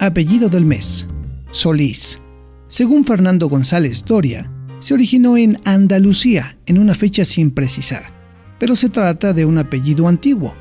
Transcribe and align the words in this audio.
Apellido 0.00 0.48
del 0.48 0.64
mes. 0.64 1.08
Solís. 1.50 2.20
Según 2.68 3.04
Fernando 3.04 3.48
González 3.48 4.04
Doria, 4.04 4.48
se 4.78 4.94
originó 4.94 5.36
en 5.36 5.58
Andalucía 5.64 6.56
en 6.66 6.78
una 6.78 6.94
fecha 6.94 7.24
sin 7.24 7.50
precisar, 7.50 8.12
pero 8.60 8.76
se 8.76 8.90
trata 8.90 9.32
de 9.32 9.44
un 9.44 9.58
apellido 9.58 10.06
antiguo. 10.06 10.54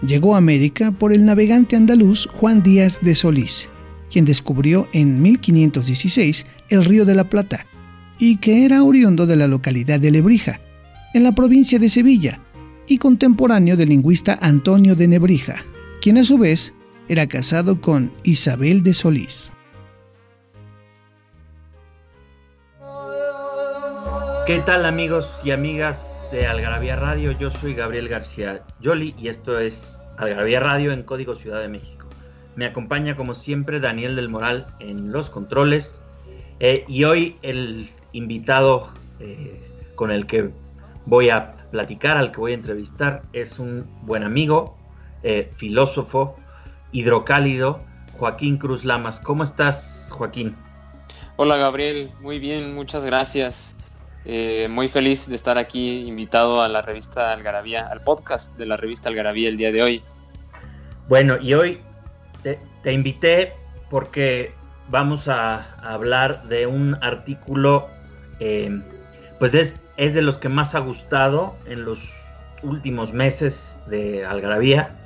Llegó 0.00 0.34
a 0.34 0.38
América 0.38 0.90
por 0.90 1.12
el 1.12 1.26
navegante 1.26 1.76
andaluz 1.76 2.28
Juan 2.32 2.62
Díaz 2.62 2.98
de 3.02 3.14
Solís, 3.14 3.68
quien 4.10 4.24
descubrió 4.24 4.88
en 4.94 5.20
1516 5.20 6.46
el 6.70 6.84
río 6.86 7.04
de 7.04 7.14
la 7.14 7.28
Plata, 7.28 7.66
y 8.18 8.36
que 8.36 8.64
era 8.64 8.82
oriundo 8.82 9.26
de 9.26 9.36
la 9.36 9.48
localidad 9.48 10.00
de 10.00 10.12
Lebrija, 10.12 10.60
en 11.12 11.24
la 11.24 11.32
provincia 11.32 11.78
de 11.78 11.90
Sevilla, 11.90 12.40
y 12.86 12.96
contemporáneo 12.96 13.76
del 13.76 13.90
lingüista 13.90 14.38
Antonio 14.40 14.96
de 14.96 15.08
Nebrija, 15.08 15.56
quien 16.00 16.16
a 16.16 16.24
su 16.24 16.38
vez 16.38 16.72
era 17.08 17.26
casado 17.26 17.80
con 17.80 18.12
Isabel 18.22 18.82
de 18.82 18.94
Solís. 18.94 19.50
¿Qué 24.46 24.60
tal 24.60 24.86
amigos 24.86 25.28
y 25.44 25.50
amigas 25.50 26.22
de 26.32 26.46
Algarabía 26.46 26.96
Radio? 26.96 27.32
Yo 27.32 27.50
soy 27.50 27.74
Gabriel 27.74 28.08
García 28.08 28.62
Yoli 28.80 29.14
y 29.18 29.28
esto 29.28 29.58
es 29.58 30.00
Algarabía 30.16 30.60
Radio 30.60 30.92
en 30.92 31.02
Código 31.02 31.34
Ciudad 31.34 31.60
de 31.60 31.68
México. 31.68 32.06
Me 32.56 32.64
acompaña 32.64 33.16
como 33.16 33.34
siempre 33.34 33.80
Daniel 33.80 34.16
del 34.16 34.28
Moral 34.28 34.66
en 34.80 35.12
los 35.12 35.30
controles 35.30 36.00
eh, 36.60 36.84
y 36.88 37.04
hoy 37.04 37.36
el 37.42 37.90
invitado 38.12 38.90
eh, 39.20 39.60
con 39.94 40.10
el 40.10 40.26
que 40.26 40.50
voy 41.06 41.30
a 41.30 41.54
platicar, 41.70 42.16
al 42.16 42.32
que 42.32 42.38
voy 42.38 42.52
a 42.52 42.54
entrevistar, 42.56 43.22
es 43.32 43.58
un 43.58 43.86
buen 44.02 44.22
amigo, 44.22 44.76
eh, 45.22 45.52
filósofo, 45.56 46.36
hidrocálido, 46.92 47.80
Joaquín 48.18 48.58
Cruz 48.58 48.84
Lamas. 48.84 49.20
¿Cómo 49.20 49.42
estás, 49.42 50.08
Joaquín? 50.12 50.56
Hola, 51.36 51.56
Gabriel. 51.56 52.10
Muy 52.20 52.38
bien, 52.38 52.74
muchas 52.74 53.04
gracias. 53.04 53.76
Eh, 54.24 54.66
muy 54.68 54.88
feliz 54.88 55.28
de 55.28 55.36
estar 55.36 55.56
aquí 55.56 56.06
invitado 56.06 56.60
a 56.60 56.68
la 56.68 56.82
revista 56.82 57.32
Algarabía, 57.32 57.86
al 57.86 58.02
podcast 58.02 58.56
de 58.58 58.66
la 58.66 58.76
revista 58.76 59.08
Algarabía 59.08 59.48
el 59.48 59.56
día 59.56 59.72
de 59.72 59.82
hoy. 59.82 60.02
Bueno, 61.08 61.38
y 61.40 61.54
hoy 61.54 61.80
te, 62.42 62.92
invité 62.92 63.54
porque 63.88 64.52
vamos 64.88 65.28
a, 65.28 65.74
hablar 65.76 66.48
de 66.48 66.66
un 66.66 66.98
artículo, 67.02 67.86
eh, 68.40 68.82
pues 69.38 69.54
es, 69.54 69.74
es 69.96 70.14
de 70.14 70.22
los 70.22 70.36
que 70.38 70.48
más 70.48 70.74
ha 70.74 70.80
gustado 70.80 71.56
en 71.66 71.84
los 71.84 72.12
últimos 72.62 73.12
meses 73.12 73.78
de 73.86 74.26
Algarabía 74.26 74.97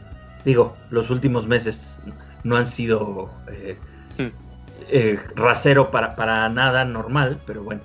digo, 0.45 0.77
los 0.91 1.11
últimos 1.11 1.47
meses 1.47 1.98
no 2.45 2.57
han 2.57 2.67
sido 2.67 3.31
eh, 3.48 3.77
hmm. 4.19 4.27
eh, 4.89 5.21
rasero 5.34 5.91
para, 5.91 6.15
para, 6.17 6.49
nada 6.49 6.84
normal, 6.84 7.41
pero 7.47 7.62
bueno, 7.62 7.83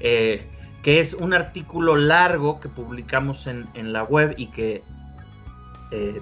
eh, 0.00 0.46
que 0.82 1.00
es 1.00 1.14
un 1.14 1.34
artículo 1.34 1.96
largo 1.96 2.60
que 2.60 2.68
publicamos 2.68 3.46
en, 3.46 3.66
la 3.92 4.04
web 4.04 4.34
y 4.36 4.46
que 4.48 4.82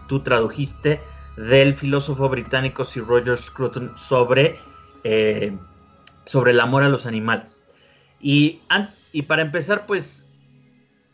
tú 0.08 0.20
tradujiste 0.20 1.00
del 1.36 1.74
filósofo 1.74 2.28
británico 2.28 2.84
Sir 2.84 3.04
Roger 3.06 3.36
Scruton 3.36 3.92
sobre, 3.96 4.58
sobre 6.24 6.52
el 6.52 6.60
amor 6.60 6.84
a 6.84 6.88
los 6.88 7.04
animales. 7.04 7.64
Y, 8.20 8.60
y 9.12 9.22
para 9.22 9.42
empezar, 9.42 9.84
pues, 9.86 10.24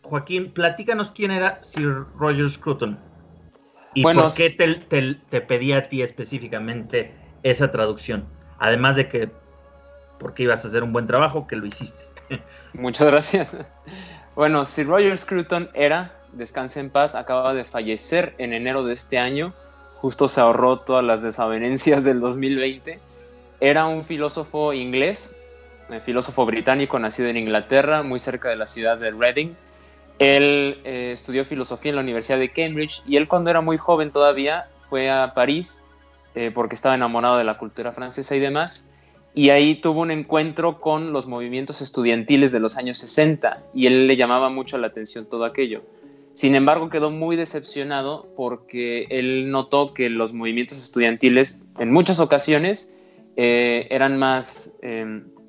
Joaquín, 0.03 0.53
platícanos 0.53 1.11
quién 1.11 1.31
era 1.31 1.57
Sir 1.63 2.05
Roger 2.17 2.49
Scruton. 2.51 2.99
¿Y 3.95 4.03
por 4.03 4.35
qué 4.35 4.51
te, 4.51 5.41
pedí 5.41 5.73
a 5.73 5.89
ti 5.89 6.03
específicamente 6.03 7.13
esa 7.43 7.71
traducción? 7.71 8.25
Además 8.59 8.97
de 8.97 9.09
que, 9.09 9.31
porque 10.19 10.45
ibas 10.45 10.65
a 10.65 10.69
hacer 10.69 10.83
un 10.83 10.93
buen 10.93 11.07
trabajo, 11.07 11.47
que 11.47 11.57
lo 11.57 11.67
hiciste. 11.67 12.05
Muchas 12.73 13.11
gracias. 13.11 13.57
Bueno, 14.35 14.65
Sir 14.65 14.87
Roger 14.87 15.17
Scruton 15.19 15.69
era, 15.75 16.15
descanse 16.33 16.81
en 16.81 16.91
paz, 16.91 17.15
acaba 17.15 17.53
de 17.53 17.65
fallecer 17.65 18.35
en 18.39 18.53
enero 18.55 18.85
de 18.85 18.95
este 18.95 19.19
año, 19.19 19.53
justo 20.01 20.27
se 20.27 20.41
ahorró 20.41 20.79
todas 20.79 21.05
las 21.05 21.23
desavenencias 21.23 22.05
del 22.05 22.21
2020. 22.21 22.99
Era 23.61 23.87
un 23.87 24.05
filósofo 24.05 24.73
inglés, 24.73 25.37
un 25.91 26.01
filósofo 26.01 26.47
británico 26.47 26.99
nacido 26.99 27.29
en 27.29 27.37
Inglaterra, 27.37 28.03
muy 28.03 28.19
cerca 28.19 28.49
de 28.49 28.57
la 28.57 28.67
ciudad 28.67 28.97
de 28.97 29.11
Reading 29.11 29.55
él 30.23 30.79
eh, 30.85 31.11
estudió 31.13 31.45
filosofía 31.45 31.91
en 31.91 31.97
la 31.97 32.03
Universidad 32.03 32.39
de 32.39 32.49
Cambridge 32.51 33.03
y 33.07 33.17
él 33.17 33.27
cuando 33.27 33.51
era 33.51 33.61
muy 33.61 33.77
joven 33.77 34.13
todavía 34.13 34.69
fue 34.89 35.11
a 35.11 35.35
París 35.35 35.83
eh, 36.37 36.53
porque 36.55 36.77
estaba 36.77 36.95
enamorado 36.95 37.39
de 37.39 37.45
la 37.45 37.59
cultura 37.59 37.91
francesa 37.91 38.37
y 38.37 38.41
demás. 38.41 38.87
Y 39.35 39.51
ahí 39.51 39.77
tuvo 39.77 40.03
un 40.03 40.11
encuentro 40.11 40.81
con 40.81 41.13
los 41.13 41.27
movimientos 41.27 41.81
estudiantiles 41.81 42.53
de 42.53 42.61
los 42.61 42.77
años 42.77 42.99
60 42.99 43.65
y 43.75 43.87
él 43.87 44.07
le 44.07 44.17
llamaba 44.17 44.49
mucho 44.49 44.79
la 44.79 44.87
atención 44.87 45.27
todo 45.27 45.45
aquello. 45.45 45.83
Sin 46.35 46.55
embargo, 46.55 46.89
quedó 46.89 47.11
muy 47.11 47.35
decepcionado 47.35 48.29
porque 48.37 49.07
él 49.11 49.51
notó 49.51 49.91
que 49.91 50.09
los 50.09 50.33
movimientos 50.33 50.79
estudiantiles 50.79 51.63
en 51.79 51.91
muchas 51.93 52.21
ocasiones 52.21 52.97
eh, 53.37 53.89
eran 53.91 54.19
más, 54.19 54.73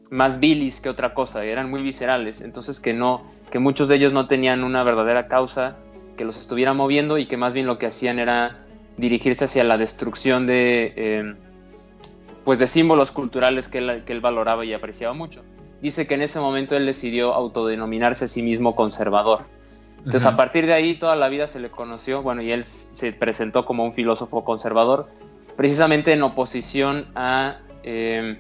más 0.10 0.40
bilis 0.40 0.82
que 0.82 0.90
otra 0.90 1.14
cosa, 1.14 1.46
eran 1.46 1.70
muy 1.70 1.82
viscerales, 1.82 2.42
entonces 2.42 2.80
que 2.80 2.94
no, 2.94 3.24
que 3.54 3.60
muchos 3.60 3.88
de 3.88 3.98
ellos 3.98 4.14
no 4.14 4.26
tenían 4.26 4.64
una 4.64 4.82
verdadera 4.82 5.28
causa 5.28 5.76
que 6.18 6.26
los 6.26 6.40
estuviera 6.40 6.74
moviendo 6.74 7.20
y 7.20 7.28
que 7.28 7.38
más 7.38 7.54
bien 7.54 7.68
lo 7.68 7.78
que 7.78 7.86
hacían 7.86 8.18
era 8.18 8.58
dirigirse 8.98 9.46
hacia 9.46 9.64
la 9.64 9.78
destrucción 9.78 10.48
de, 10.48 10.92
em, 10.96 11.36
pues 12.44 12.58
de 12.58 12.66
símbolos 12.66 13.12
culturales 13.12 13.68
que 13.68 13.78
él, 13.78 14.02
que 14.08 14.14
él 14.14 14.22
valoraba 14.22 14.66
y 14.66 14.74
apreciaba 14.74 15.14
mucho. 15.14 15.44
Dice 15.84 16.08
que 16.08 16.16
en 16.16 16.24
ese 16.24 16.40
momento 16.40 16.76
él 16.76 16.88
decidió 16.88 17.36
autodenominarse 17.36 18.26
a 18.26 18.28
sí 18.28 18.42
mismo 18.42 18.76
conservador. 18.76 19.42
Entonces, 20.00 20.26
a 20.26 20.36
partir 20.36 20.66
de 20.66 20.74
ahí, 20.74 20.96
toda 20.96 21.16
la 21.16 21.30
vida 21.30 21.46
se 21.46 21.60
le 21.60 21.70
conoció, 21.70 22.24
bueno, 22.24 22.42
y 22.42 22.52
él 22.52 22.66
se 22.66 23.14
presentó 23.14 23.66
como 23.66 23.86
un 23.86 23.94
filósofo 23.94 24.44
conservador, 24.44 25.06
precisamente 25.56 26.12
en 26.12 26.24
oposición 26.24 27.06
a 27.14 27.58
em, 27.84 28.36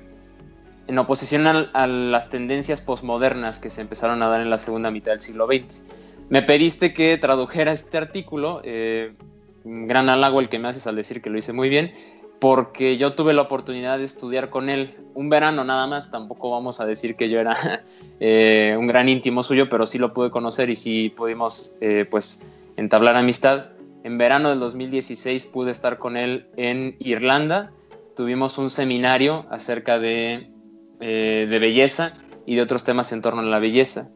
en 0.87 0.97
oposición 0.97 1.47
a, 1.47 1.87
las 1.87 2.29
tendencias 2.29 2.81
posmodernas 2.81 3.59
que 3.59 3.69
se 3.69 3.81
empezaron 3.81 4.21
a 4.21 4.27
dar 4.27 4.41
en 4.41 4.49
la 4.49 4.57
segunda 4.57 4.91
mitad 4.91 5.11
del 5.11 5.21
siglo 5.21 5.47
XX. 5.47 5.83
Me 6.29 6.41
pediste 6.41 6.93
que 6.93 7.17
tradujera 7.17 7.71
este 7.71 7.97
artículo, 7.97 8.61
eh, 8.63 9.13
un 9.63 9.87
gran 9.87 10.09
halago 10.09 10.39
el 10.39 10.49
que 10.49 10.59
me 10.59 10.67
haces 10.67 10.87
al 10.87 10.95
decir 10.95 11.21
que 11.21 11.29
lo 11.29 11.37
hice 11.37 11.53
muy 11.53 11.69
bien, 11.69 11.93
porque 12.39 12.97
yo 12.97 13.13
tuve 13.13 13.33
la 13.33 13.43
oportunidad 13.43 13.97
de 13.97 14.03
estudiar 14.03 14.49
con 14.49 14.69
él 14.69 14.97
un 15.13 15.29
verano 15.29 15.63
nada 15.63 15.87
más, 15.87 16.11
tampoco 16.11 16.51
vamos 16.51 16.81
a 16.81 16.85
decir 16.85 17.15
que 17.15 17.29
yo 17.29 17.39
era 17.39 17.83
eh, 18.19 18.75
un 18.77 18.87
gran 18.87 19.07
íntimo 19.07 19.43
suyo, 19.43 19.69
pero 19.69 19.87
sí 19.87 19.97
lo 19.97 20.13
pude 20.13 20.31
conocer 20.31 20.69
y 20.69 20.75
sí 20.75 21.09
pudimos 21.09 21.73
eh, 21.79 22.05
pues 22.09 22.45
entablar 22.75 23.15
amistad. 23.15 23.67
En 24.03 24.17
verano 24.17 24.49
del 24.49 24.59
2016 24.59 25.45
pude 25.45 25.71
estar 25.71 25.97
con 25.97 26.17
él 26.17 26.47
en 26.57 26.97
Irlanda, 26.99 27.71
tuvimos 28.17 28.57
un 28.57 28.69
seminario 28.69 29.45
acerca 29.49 29.97
de 29.97 30.52
eh, 31.05 31.47
de 31.49 31.59
belleza 31.59 32.13
y 32.45 32.55
de 32.55 32.61
otros 32.61 32.85
temas 32.85 33.11
en 33.11 33.21
torno 33.21 33.41
a 33.41 33.45
la 33.45 33.59
belleza. 33.59 34.09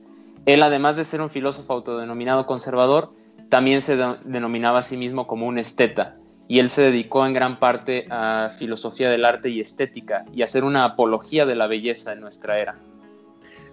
Él, 0.46 0.64
además 0.64 0.96
de 0.96 1.04
ser 1.04 1.20
un 1.20 1.30
filósofo 1.30 1.74
autodenominado 1.74 2.46
conservador, 2.46 3.12
también 3.50 3.82
se 3.82 3.98
denominaba 4.24 4.80
a 4.80 4.84
sí 4.84 4.96
mismo 4.96 5.28
como 5.28 5.48
un 5.48 5.58
esteta, 5.58 6.16
y 6.48 6.60
él 6.60 6.70
se 6.70 6.84
dedicó 6.84 7.26
en 7.26 7.34
gran 7.34 7.60
parte 7.60 8.08
a 8.10 8.50
filosofía 8.58 9.10
del 9.10 9.26
arte 9.26 9.50
y 9.50 9.60
estética 9.60 10.24
y 10.34 10.44
a 10.44 10.46
hacer 10.46 10.64
una 10.64 10.86
apología 10.86 11.46
de 11.46 11.56
la 11.56 11.68
belleza 11.68 12.14
en 12.14 12.22
nuestra 12.22 12.58
era. 12.58 12.76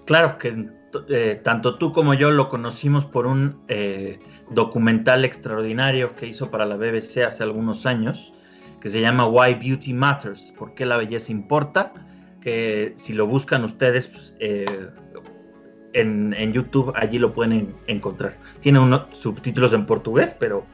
Claro 0.07 0.37
que 0.37 0.67
eh, 1.09 1.41
tanto 1.45 1.79
tú 1.79 1.93
como 1.93 2.15
yo 2.15 2.33
lo 2.33 2.49
conocimos 2.49 3.05
por 3.05 3.29
un 3.29 3.63
eh, 3.69 4.19
documental 4.51 5.25
extraordinario 5.25 6.17
que 6.17 6.27
hizo 6.27 6.51
para 6.51 6.67
la 6.67 6.77
BBC 6.77 7.19
hace 7.25 7.45
algunos 7.45 7.87
años, 7.87 8.35
que 8.81 8.89
se 8.89 9.01
llama 9.01 9.29
Why 9.29 9.55
Beauty 9.55 9.95
Matters, 9.95 10.53
¿por 10.59 10.75
qué 10.75 10.85
la 10.85 10.97
belleza 10.97 11.31
importa? 11.31 11.93
Que 12.45 12.93
si 12.95 13.15
lo 13.15 13.27
buscan 13.27 13.65
ustedes 13.65 14.07
pues, 14.07 14.35
eh, 14.39 14.89
en, 15.95 16.53
YouTube, 16.53 16.93
allí 16.95 17.19
lo 17.19 17.33
pueden 17.33 17.75
encontrar. 17.87 18.37
Tiene 18.61 18.79
unos 18.79 19.17
subtítulos 19.17 19.73
en 19.73 19.87
portugués, 19.87 20.37
pero, 20.39 20.65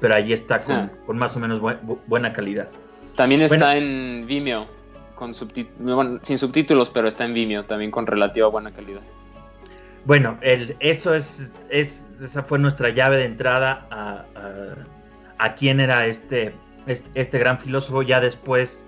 pero 0.00 0.14
allí 0.14 0.32
está 0.32 0.58
con, 0.60 0.74
ah. 0.76 0.90
más 1.12 1.36
o 1.36 1.40
menos 1.40 1.60
buena 2.06 2.32
calidad. 2.32 2.68
También 3.14 3.42
está 3.42 3.76
en 3.76 4.24
Vimeo, 4.26 4.66
con 5.14 5.34
sin 5.34 6.38
subtítulos, 6.38 6.90
pero 6.90 7.08
está 7.08 7.24
en 7.24 7.34
Vimeo, 7.34 7.64
también 7.64 7.90
con 7.90 8.06
relativa 8.06 8.48
buena 8.48 8.72
calidad. 8.72 9.02
Bueno, 10.04 10.38
el, 10.40 10.74
eso 10.80 11.14
es, 11.14 11.52
es, 11.68 12.06
esa 12.22 12.42
fue 12.42 12.58
nuestra 12.58 12.88
llave 12.88 13.18
de 13.18 13.26
entrada 13.26 13.86
a, 13.90 14.24
a, 15.38 15.54
quién 15.54 15.78
era 15.78 16.06
este, 16.06 16.54
este, 16.86 17.08
este, 17.14 17.38
gran 17.38 17.58
filósofo. 17.60 18.02
Ya 18.02 18.20
después, 18.20 18.84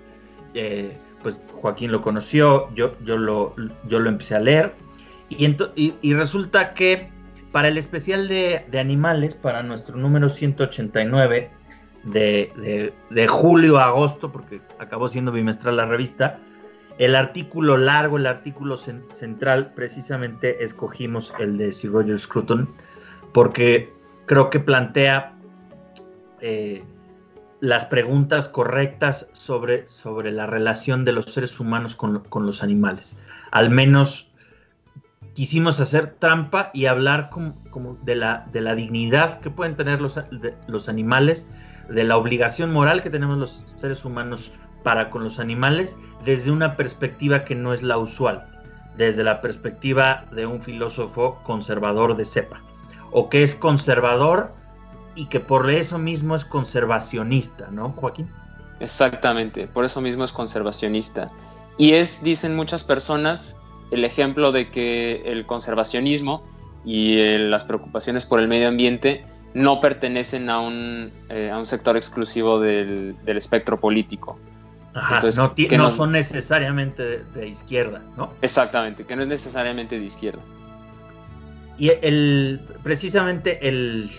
eh, 0.55 0.97
pues 1.25 1.41
Joaquín 1.59 1.91
lo 1.91 2.03
conoció, 2.03 2.71
yo, 2.75 2.95
yo, 3.03 3.17
lo, 3.17 3.55
yo 3.87 3.99
lo 3.99 4.09
empecé 4.09 4.35
a 4.35 4.39
leer. 4.39 4.73
Y, 5.27 5.55
y, 5.75 6.13
resulta 6.13 6.75
que 6.75 7.09
para 7.51 7.69
el 7.69 7.79
especial 7.79 8.27
de, 8.27 8.63
de, 8.69 8.79
animales, 8.79 9.33
para 9.33 9.63
nuestro 9.63 9.97
número 9.97 10.29
189 10.29 11.49
de, 12.03 12.51
de, 12.57 12.93
de 13.09 13.27
julio 13.27 13.79
a 13.79 13.85
agosto, 13.85 14.31
porque 14.31 14.61
acabó 14.77 15.07
siendo 15.07 15.31
bimestral 15.31 15.77
la 15.77 15.87
revista, 15.87 16.37
el 16.99 17.15
artículo 17.15 17.75
largo, 17.75 18.17
el 18.17 18.27
artículo 18.27 18.77
central, 18.77 19.73
precisamente 19.75 20.63
escogimos 20.63 21.33
el 21.39 21.57
de 21.57 21.73
Sir 21.73 21.91
Roger 21.91 22.19
Scruton, 22.19 22.69
porque 23.33 23.91
creo 24.27 24.51
que 24.51 24.59
plantea 24.59 25.33
eh, 26.39 26.83
las 27.65 27.85
preguntas 27.85 28.47
correctas 28.47 29.25
sobre, 29.33 29.87
sobre 29.87 30.31
la 30.31 30.45
relación 30.45 31.03
de 31.03 31.13
los 31.13 31.25
seres 31.25 31.59
humanos 31.59 31.95
con, 31.95 32.45
los 32.45 32.61
animales. 32.61 33.17
Al 33.49 33.71
menos 33.71 34.29
quisimos 35.33 35.79
hacer 35.79 36.11
trampa 36.11 36.69
y 36.75 36.85
hablar 36.85 37.31
como, 37.31 37.97
de, 38.03 38.15
la, 38.15 38.45
de, 38.53 38.61
la, 38.61 38.75
dignidad 38.75 39.39
que 39.39 39.49
pueden 39.49 39.75
tener 39.75 39.99
los, 39.99 40.15
los 40.67 40.87
animales, 40.87 41.47
de 41.89 42.03
la 42.03 42.17
obligación 42.17 42.71
moral 42.71 43.01
que 43.01 43.09
tenemos 43.09 43.37
los 43.39 43.63
seres 43.77 44.05
humanos 44.05 44.51
para 44.83 45.09
con 45.09 45.23
los 45.23 45.39
animales 45.39 45.97
desde 46.23 46.51
una 46.51 46.73
perspectiva 46.73 47.45
que 47.45 47.55
no 47.55 47.73
es 47.73 47.81
la 47.81 47.97
usual, 47.97 48.45
desde 48.95 49.23
la 49.23 49.41
perspectiva 49.41 50.25
de 50.31 50.45
un 50.45 50.61
filósofo 50.61 51.41
conservador 51.43 52.15
de 52.15 52.25
cepa, 52.25 52.61
o 53.11 53.27
que 53.27 53.41
es 53.41 53.55
conservador 53.55 54.53
y 55.15 55.27
que 55.27 55.39
por 55.39 55.69
eso 55.69 55.97
mismo 55.97 56.35
es 56.35 56.45
conservacionista, 56.45 57.67
¿no, 57.71 57.91
Joaquín? 57.91 58.29
Exactamente, 58.79 59.67
por 59.67 59.85
eso 59.85 60.01
mismo 60.01 60.23
es 60.23 60.31
conservacionista. 60.31 61.31
Y 61.77 61.93
es, 61.93 62.23
dicen 62.23 62.55
muchas 62.55 62.83
personas, 62.83 63.57
el 63.91 64.03
ejemplo 64.03 64.51
de 64.51 64.69
que 64.69 65.23
el 65.25 65.45
conservacionismo 65.45 66.43
y 66.83 67.17
eh, 67.17 67.39
las 67.39 67.63
preocupaciones 67.63 68.25
por 68.25 68.39
el 68.39 68.47
medio 68.47 68.67
ambiente 68.67 69.25
no 69.53 69.79
pertenecen 69.79 70.49
a 70.49 70.59
un, 70.59 71.11
eh, 71.29 71.49
a 71.49 71.57
un 71.57 71.65
sector 71.65 71.95
exclusivo 71.95 72.59
del, 72.59 73.15
del 73.23 73.37
espectro 73.37 73.77
político, 73.77 74.37
no, 75.77 75.89
son 75.89 76.11
necesariamente 76.13 77.23
de, 77.23 77.47
izquierda, 77.47 78.01
¿no? 78.15 78.29
Exactamente, 78.41 79.03
que 79.03 79.15
no 79.15 79.23
es 79.23 79.27
necesariamente 79.27 79.99
de 79.99 80.05
izquierda. 80.05 80.41
Y 81.77 81.89
el, 82.01 82.61
precisamente 82.83 83.67
el, 83.67 84.09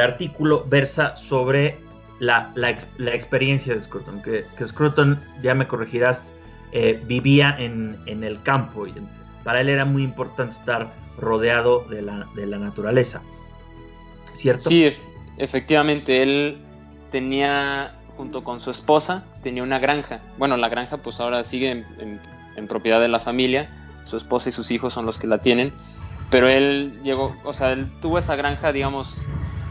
artículo 0.00 0.64
versa 0.68 1.14
sobre 1.16 1.76
la, 2.20 2.52
experiencia 3.12 3.74
de 3.74 3.80
Scruton, 3.80 4.22
que, 4.22 4.44
Scruton, 4.64 5.18
ya 5.42 5.54
me 5.54 5.66
corregirás, 5.66 6.32
eh, 6.72 7.02
vivía 7.06 7.56
en, 7.58 7.98
el 8.06 8.40
campo 8.42 8.86
y 8.86 8.94
para 9.44 9.60
él 9.60 9.68
era 9.68 9.84
muy 9.84 10.02
importante 10.02 10.52
estar 10.52 10.92
rodeado 11.18 11.84
de 11.90 12.02
la, 12.02 12.26
de 12.34 12.46
la 12.46 12.58
naturaleza. 12.58 13.20
¿Cierto? 14.32 14.70
Sí, 14.70 14.90
efectivamente, 15.36 16.22
él 16.22 16.58
tenía 17.10 17.94
junto 18.20 18.44
con 18.44 18.60
su 18.60 18.70
esposa, 18.70 19.24
tenía 19.42 19.62
una 19.62 19.78
granja. 19.78 20.20
Bueno, 20.36 20.58
la 20.58 20.68
granja 20.68 20.98
pues 20.98 21.20
ahora 21.20 21.42
sigue 21.42 21.70
en, 21.98 22.68
propiedad 22.68 23.00
de 23.00 23.08
la 23.08 23.18
familia, 23.18 23.70
su 24.04 24.18
esposa 24.18 24.50
y 24.50 24.52
sus 24.52 24.70
hijos 24.70 24.92
son 24.92 25.06
los 25.06 25.18
que 25.18 25.26
la 25.26 25.38
tienen, 25.38 25.72
pero 26.30 26.48
él 26.48 27.00
llegó, 27.02 27.36
o 27.44 27.52
sea, 27.52 27.72
él 27.72 27.88
tuvo 28.00 28.18
esa 28.18 28.36
granja, 28.36 28.72
digamos, 28.72 29.16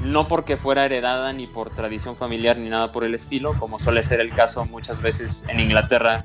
no 0.04 0.28
porque 0.28 0.58
fuera 0.58 0.86
heredada 0.86 1.34
ni 1.34 1.48
por 1.48 1.70
tradición 1.70 2.16
familiar 2.16 2.58
ni 2.58 2.70
nada 2.70 2.92
por 2.92 3.04
el 3.04 3.16
estilo, 3.16 3.54
como 3.60 3.80
suele 3.80 4.04
ser 4.04 4.22
el 4.22 4.34
caso 4.34 4.66
muchas 4.66 5.02
veces 5.02 5.46
en 5.50 5.60
Inglaterra, 5.60 6.24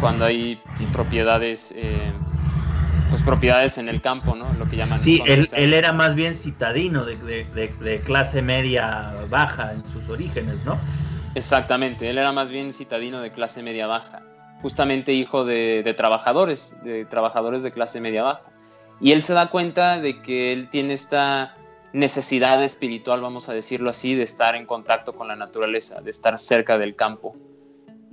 cuando 0.00 0.24
hay 0.24 0.60
propiedades 0.92 1.72
eh, 1.76 2.12
pues 3.10 3.22
propiedades 3.22 3.76
en 3.76 3.88
el 3.88 4.00
campo, 4.00 4.36
¿no? 4.36 4.52
Lo 4.54 4.68
que 4.68 4.76
llaman. 4.76 4.98
Sí, 4.98 5.20
él, 5.26 5.48
él, 5.52 5.74
era 5.74 5.92
más 5.92 6.14
bien 6.14 6.34
citadino 6.34 7.04
de, 7.04 7.16
de, 7.16 8.00
clase 8.00 8.40
media 8.40 9.12
baja 9.28 9.72
en 9.72 9.86
sus 9.88 10.08
orígenes, 10.08 10.64
¿no? 10.64 10.78
Exactamente, 11.34 12.08
él 12.08 12.18
era 12.18 12.32
más 12.32 12.50
bien 12.50 12.72
citadino 12.72 13.20
de 13.20 13.32
clase 13.32 13.62
media 13.62 13.86
baja, 13.86 14.22
justamente 14.62 15.12
hijo 15.12 15.44
de, 15.44 15.94
trabajadores, 15.96 16.76
de 16.82 17.04
trabajadores 17.04 17.62
de 17.62 17.70
clase 17.72 18.00
media 18.00 18.22
baja. 18.22 18.42
Y 19.00 19.12
él 19.12 19.22
se 19.22 19.34
da 19.34 19.50
cuenta 19.50 19.98
de 19.98 20.20
que 20.22 20.52
él 20.52 20.68
tiene 20.68 20.94
esta 20.94 21.56
necesidad 21.92 22.62
espiritual, 22.62 23.20
vamos 23.20 23.48
a 23.48 23.54
decirlo 23.54 23.90
así, 23.90 24.14
de 24.14 24.22
estar 24.22 24.54
en 24.54 24.66
contacto 24.66 25.14
con 25.14 25.28
la 25.28 25.36
naturaleza, 25.36 26.00
de 26.00 26.10
estar 26.10 26.38
cerca 26.38 26.78
del 26.78 26.94
campo. 26.94 27.36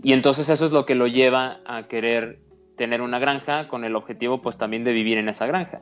Y 0.04 0.14
entonces 0.14 0.50
eso 0.50 0.66
es 0.66 0.72
lo 0.72 0.86
que 0.86 0.96
lo 0.96 1.08
lleva 1.08 1.60
a 1.66 1.88
querer 1.88 2.40
tener 2.76 3.02
una 3.02 3.20
granja 3.20 3.68
con 3.68 3.84
el 3.84 3.96
objetivo 3.96 4.42
pues 4.42 4.58
también 4.58 4.84
de 4.84 4.94
vivir 4.94 5.18
en 5.18 5.30
esa 5.30 5.48
granja. 5.48 5.82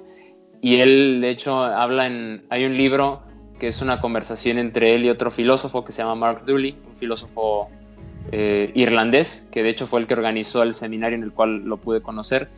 Y 0.62 0.80
él 0.80 1.22
de 1.22 1.30
hecho 1.30 1.60
habla 1.60 2.08
en, 2.08 2.46
hay 2.50 2.66
un 2.66 2.76
libro 2.76 3.24
que 3.60 3.68
es 3.68 3.82
una 3.82 4.02
conversación 4.02 4.58
entre 4.58 4.96
él 4.96 5.06
y 5.06 5.10
otro 5.10 5.30
filósofo 5.30 5.86
que 5.86 5.92
se 5.92 6.02
llama 6.02 6.16
Mark 6.16 6.46
Dooley, 6.46 6.78
un 6.88 6.96
filósofo 6.98 7.70
eh, 8.32 8.72
irlandés, 8.74 9.48
que 9.52 9.64
de 9.64 9.70
hecho 9.70 9.88
fue 9.88 10.00
el 10.00 10.08
que 10.08 10.14
organizó 10.14 10.64
el 10.64 10.74
seminario 10.74 11.18
en 11.18 11.24
el 11.24 11.32
cual 11.32 11.64
lo 11.64 11.78
pude 11.78 12.02
conocer, 12.02 12.50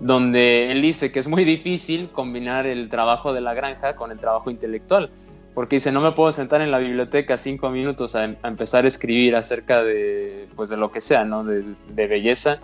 donde 0.00 0.72
él 0.72 0.82
dice 0.82 1.12
que 1.12 1.18
es 1.18 1.28
muy 1.28 1.44
difícil 1.44 2.08
combinar 2.08 2.66
el 2.66 2.88
trabajo 2.88 3.32
de 3.32 3.42
la 3.42 3.54
granja 3.54 3.94
con 3.94 4.10
el 4.10 4.18
trabajo 4.18 4.50
intelectual, 4.50 5.10
porque 5.54 5.76
dice, 5.76 5.92
no 5.92 6.00
me 6.00 6.12
puedo 6.12 6.32
sentar 6.32 6.62
en 6.62 6.70
la 6.70 6.78
biblioteca 6.78 7.36
cinco 7.36 7.70
minutos 7.70 8.16
a, 8.16 8.24
empezar 8.24 8.84
a 8.84 8.88
escribir 8.88 9.36
acerca 9.36 9.82
de, 9.82 10.48
pues, 10.56 10.70
de 10.70 10.78
lo 10.78 10.90
que 10.90 11.00
sea, 11.00 11.24
¿no? 11.24 11.44
de, 11.44 12.06
belleza, 12.06 12.58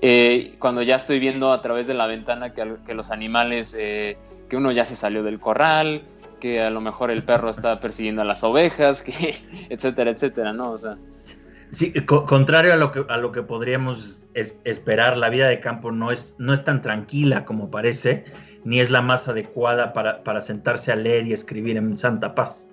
eh, 0.00 0.54
cuando 0.58 0.82
ya 0.82 0.96
estoy 0.96 1.18
viendo 1.18 1.52
a 1.52 1.60
través 1.60 1.86
de 1.86 1.94
la 1.94 2.06
ventana 2.06 2.54
que, 2.54 2.94
los 2.94 3.10
animales, 3.10 3.76
eh, 3.78 4.16
que 4.48 4.56
uno 4.56 4.72
ya 4.72 4.84
se 4.84 4.96
salió 4.96 5.22
del 5.22 5.40
corral, 5.40 6.02
que 6.40 6.60
a 6.60 6.70
lo 6.70 6.80
mejor 6.80 7.10
el 7.10 7.24
perro 7.24 7.50
está 7.50 7.78
persiguiendo 7.80 8.22
a 8.22 8.24
las 8.24 8.42
ovejas, 8.42 9.02
que, 9.02 9.36
etcétera, 9.68 10.10
etcétera, 10.10 10.52
¿no? 10.52 10.70
O 10.70 10.78
sea. 10.78 10.96
Sí, 11.74 11.92
contrario 12.04 12.72
a 12.72 12.76
lo 12.76 12.92
que, 12.92 13.04
a 13.08 13.16
lo 13.16 13.32
que 13.32 13.42
podríamos 13.42 14.22
esperar, 14.32 15.16
la 15.16 15.28
vida 15.28 15.48
de 15.48 15.60
campo 15.60 15.90
no 15.90 16.10
es, 16.10 16.34
no 16.38 16.52
es 16.52 16.64
tan 16.64 16.82
tranquila 16.82 17.44
como 17.44 17.70
parece, 17.70 18.24
ni 18.64 18.80
es 18.80 18.90
la 18.90 19.02
más 19.02 19.28
adecuada 19.28 19.92
para, 19.92 20.22
para 20.22 20.40
sentarse 20.40 20.92
a 20.92 20.96
leer 20.96 21.26
y 21.26 21.32
escribir 21.32 21.76
en 21.76 21.96
santa 21.96 22.34
paz. 22.34 22.68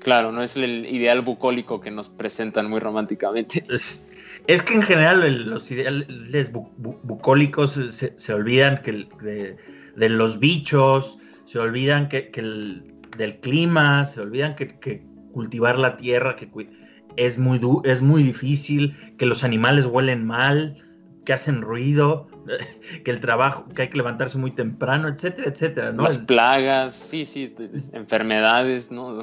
Claro, 0.00 0.32
no 0.32 0.42
es 0.42 0.56
el 0.56 0.86
ideal 0.86 1.22
bucólico 1.22 1.80
que 1.80 1.90
nos 1.90 2.08
presentan 2.08 2.70
muy 2.70 2.80
románticamente. 2.80 3.64
Es 4.46 4.62
que 4.62 4.74
en 4.74 4.82
general 4.82 5.44
los 5.44 5.70
ideales 5.70 6.50
bucólicos 6.52 7.78
se, 8.16 8.32
olvidan 8.32 8.80
que 8.82 9.06
de, 9.96 10.08
los 10.08 10.38
bichos, 10.38 11.18
se 11.44 11.58
olvidan 11.58 12.08
que, 12.08 12.30
del 13.16 13.40
clima, 13.40 14.06
se 14.06 14.20
olvidan 14.20 14.54
que, 14.54 15.02
cultivar 15.32 15.78
la 15.78 15.98
tierra 15.98 16.34
que 16.34 16.48
es 17.18 17.36
muy, 17.36 17.60
es 17.84 18.00
muy 18.00 18.22
difícil, 18.22 18.96
que 19.18 19.26
los 19.26 19.42
animales 19.42 19.86
huelen 19.86 20.24
mal, 20.24 20.76
que 21.24 21.32
hacen 21.32 21.60
ruido, 21.60 22.28
que 23.04 23.10
el 23.10 23.20
trabajo, 23.20 23.66
que 23.74 23.82
hay 23.82 23.88
que 23.88 23.98
levantarse 23.98 24.38
muy 24.38 24.52
temprano, 24.52 25.08
etcétera, 25.08 25.50
etcétera. 25.50 25.92
Las 25.92 26.18
plagas, 26.18 26.94
sí, 26.94 27.24
sí, 27.24 27.54
enfermedades, 27.92 28.90
¿no? 28.90 29.22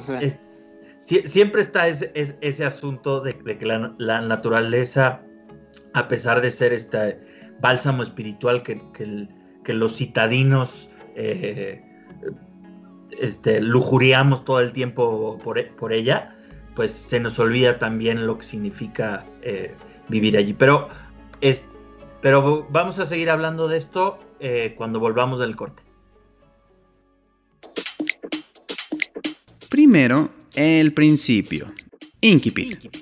siempre 0.98 1.60
está 1.60 1.88
ese, 1.88 2.12
ese 2.14 2.64
asunto 2.64 3.20
de, 3.20 3.36
que 3.38 3.66
la, 3.66 4.20
naturaleza, 4.20 5.20
a 5.94 6.06
pesar 6.08 6.42
de 6.42 6.50
ser 6.50 6.72
este 6.72 7.18
bálsamo 7.60 8.02
espiritual 8.02 8.62
que, 8.62 8.80
que, 8.92 9.72
los 9.72 9.96
citadinos 9.96 10.90
eh, 11.16 11.82
este, 13.18 13.60
lujuriamos 13.60 14.44
todo 14.44 14.60
el 14.60 14.72
tiempo 14.72 15.38
por, 15.42 15.64
por, 15.76 15.92
ella, 15.92 16.35
pues 16.76 16.92
se 16.92 17.18
nos 17.18 17.38
olvida 17.38 17.78
también 17.78 18.26
lo 18.26 18.38
que 18.38 18.44
significa 18.44 19.24
eh, 19.42 19.74
vivir 20.08 20.36
allí. 20.36 20.52
Pero, 20.52 20.88
es, 21.40 21.64
pero 22.20 22.66
vamos 22.70 22.98
a 22.98 23.06
seguir 23.06 23.30
hablando 23.30 23.66
de 23.66 23.78
esto 23.78 24.18
eh, 24.38 24.74
cuando 24.76 25.00
volvamos 25.00 25.40
del 25.40 25.56
corte. 25.56 25.82
Primero, 29.70 30.28
el 30.54 30.92
principio. 30.92 31.72
Incipit. 32.20 32.94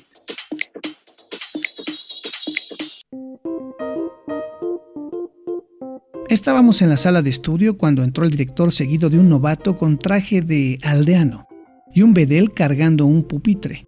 Estábamos 6.28 6.80
en 6.82 6.88
la 6.88 6.96
sala 6.96 7.22
de 7.22 7.30
estudio 7.30 7.76
cuando 7.76 8.02
entró 8.02 8.24
el 8.24 8.30
director 8.30 8.72
seguido 8.72 9.10
de 9.10 9.18
un 9.18 9.28
novato 9.28 9.76
con 9.76 9.98
traje 9.98 10.42
de 10.42 10.78
aldeano 10.82 11.46
y 11.94 12.02
un 12.02 12.12
bedel 12.12 12.52
cargando 12.52 13.06
un 13.06 13.22
pupitre. 13.22 13.86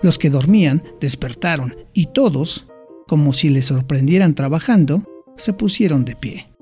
Los 0.00 0.18
que 0.18 0.28
dormían 0.28 0.82
despertaron 1.00 1.74
y 1.92 2.06
todos, 2.06 2.68
como 3.06 3.32
si 3.32 3.48
les 3.48 3.66
sorprendieran 3.66 4.34
trabajando, 4.34 5.02
se 5.36 5.52
pusieron 5.52 6.04
de 6.04 6.16
pie. 6.16 6.52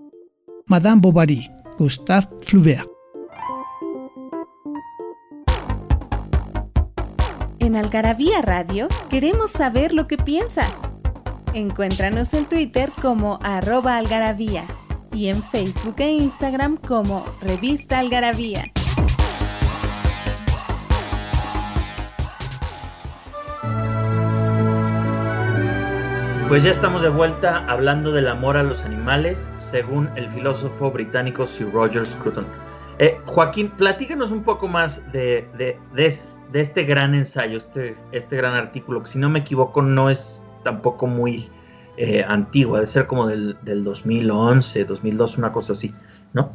Madame 0.66 1.00
Bovary, 1.00 1.50
Gustave 1.78 2.28
Flaubert. 2.42 2.88
En 7.58 7.74
Algarabía 7.74 8.42
Radio 8.42 8.86
queremos 9.10 9.50
saber 9.50 9.92
lo 9.92 10.06
que 10.06 10.18
piensas. 10.18 10.72
Encuéntranos 11.52 12.32
en 12.34 12.44
Twitter 12.44 12.90
como 13.00 13.38
arroba 13.42 13.96
algarabía 13.96 14.64
y 15.12 15.28
en 15.28 15.42
Facebook 15.42 15.96
e 15.98 16.12
Instagram 16.12 16.76
como 16.76 17.24
Revista 17.40 17.98
Algarabía. 17.98 18.75
Pues 26.48 26.62
ya 26.62 26.70
estamos 26.70 27.02
de 27.02 27.08
vuelta 27.08 27.64
hablando 27.66 28.12
del 28.12 28.28
amor 28.28 28.56
a 28.56 28.62
los 28.62 28.80
animales, 28.82 29.36
según 29.58 30.08
el 30.14 30.28
filósofo 30.28 30.92
británico 30.92 31.44
Sir 31.44 31.72
Roger 31.72 32.06
Scruton. 32.06 32.46
Eh, 33.00 33.18
Joaquín, 33.26 33.68
platícanos 33.68 34.30
un 34.30 34.44
poco 34.44 34.68
más 34.68 35.00
de, 35.10 35.44
de, 35.58 36.18
este 36.54 36.84
gran 36.84 37.16
ensayo, 37.16 37.58
este, 37.58 37.96
este 38.12 38.36
gran 38.36 38.54
artículo, 38.54 39.02
que 39.02 39.10
si 39.10 39.18
no 39.18 39.28
me 39.28 39.40
equivoco 39.40 39.82
no 39.82 40.08
es 40.08 40.40
tampoco 40.62 41.08
muy 41.08 41.48
eh, 41.96 42.24
antiguo, 42.26 42.76
debe 42.76 42.86
ser 42.86 43.08
como 43.08 43.26
del, 43.26 43.56
del 43.62 43.82
2011, 43.82 44.84
2002, 44.84 45.38
una 45.38 45.50
cosa 45.50 45.72
así, 45.72 45.92
¿no? 46.32 46.52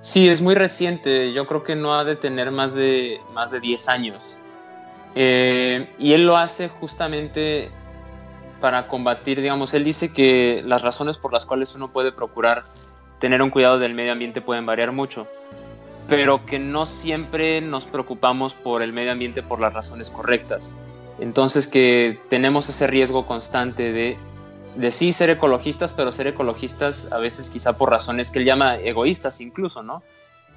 Sí, 0.00 0.28
es 0.28 0.40
muy 0.40 0.54
reciente, 0.54 1.34
yo 1.34 1.46
creo 1.46 1.62
que 1.62 1.76
no 1.76 1.94
ha 1.94 2.04
de 2.04 2.16
tener 2.16 2.50
más 2.50 2.74
de, 2.74 3.20
más 3.34 3.50
de 3.50 3.60
10 3.60 3.88
años. 3.90 4.38
Eh, 5.14 5.90
y 5.98 6.14
él 6.14 6.26
lo 6.26 6.38
hace 6.38 6.68
justamente 6.68 7.70
para 8.66 8.88
combatir, 8.88 9.40
digamos, 9.40 9.74
él 9.74 9.84
dice 9.84 10.12
que 10.12 10.60
las 10.66 10.82
razones 10.82 11.18
por 11.18 11.32
las 11.32 11.46
cuales 11.46 11.76
uno 11.76 11.92
puede 11.92 12.10
procurar 12.10 12.64
tener 13.20 13.40
un 13.40 13.50
cuidado 13.50 13.78
del 13.78 13.94
medio 13.94 14.10
ambiente 14.10 14.40
pueden 14.40 14.66
variar 14.66 14.90
mucho, 14.90 15.28
pero 16.08 16.44
que 16.44 16.58
no 16.58 16.84
siempre 16.84 17.60
nos 17.60 17.84
preocupamos 17.84 18.54
por 18.54 18.82
el 18.82 18.92
medio 18.92 19.12
ambiente 19.12 19.40
por 19.40 19.60
las 19.60 19.72
razones 19.72 20.10
correctas. 20.10 20.74
Entonces 21.20 21.68
que 21.68 22.18
tenemos 22.28 22.68
ese 22.68 22.88
riesgo 22.88 23.24
constante 23.24 23.92
de, 23.92 24.16
de 24.74 24.90
sí 24.90 25.12
ser 25.12 25.30
ecologistas, 25.30 25.92
pero 25.92 26.10
ser 26.10 26.26
ecologistas 26.26 27.12
a 27.12 27.18
veces 27.18 27.50
quizá 27.50 27.78
por 27.78 27.90
razones 27.90 28.32
que 28.32 28.40
él 28.40 28.46
llama 28.46 28.78
egoístas 28.78 29.40
incluso, 29.40 29.84
¿no? 29.84 30.02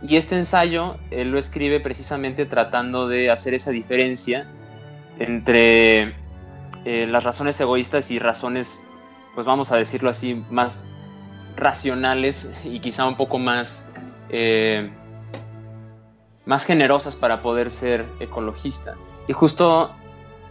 Y 0.02 0.16
este 0.16 0.36
ensayo 0.36 0.98
él 1.12 1.30
lo 1.30 1.38
escribe 1.38 1.80
precisamente 1.80 2.48
tratando 2.48 3.08
de 3.08 3.30
hacer 3.30 3.54
esa 3.54 3.70
diferencia 3.70 4.48
entre 5.20 6.16
eh, 6.92 7.06
las 7.06 7.24
razones 7.24 7.60
egoístas 7.62 8.10
y 8.10 8.18
razones, 8.18 8.88
pues 9.36 9.46
vamos 9.46 9.72
a 9.72 9.76
decirlo 9.76 10.10
así, 10.10 10.44
más 10.50 10.88
racionales 11.56 12.52
y 12.64 12.80
quizá 12.80 13.06
un 13.06 13.16
poco 13.16 13.38
más, 13.38 13.88
eh, 14.30 14.90
más 16.48 16.66
generosas 16.66 17.16
para 17.16 17.44
poder 17.44 17.70
ser 17.70 18.08
ecologista. 18.20 18.96
Y 19.28 19.34
justo 19.34 19.92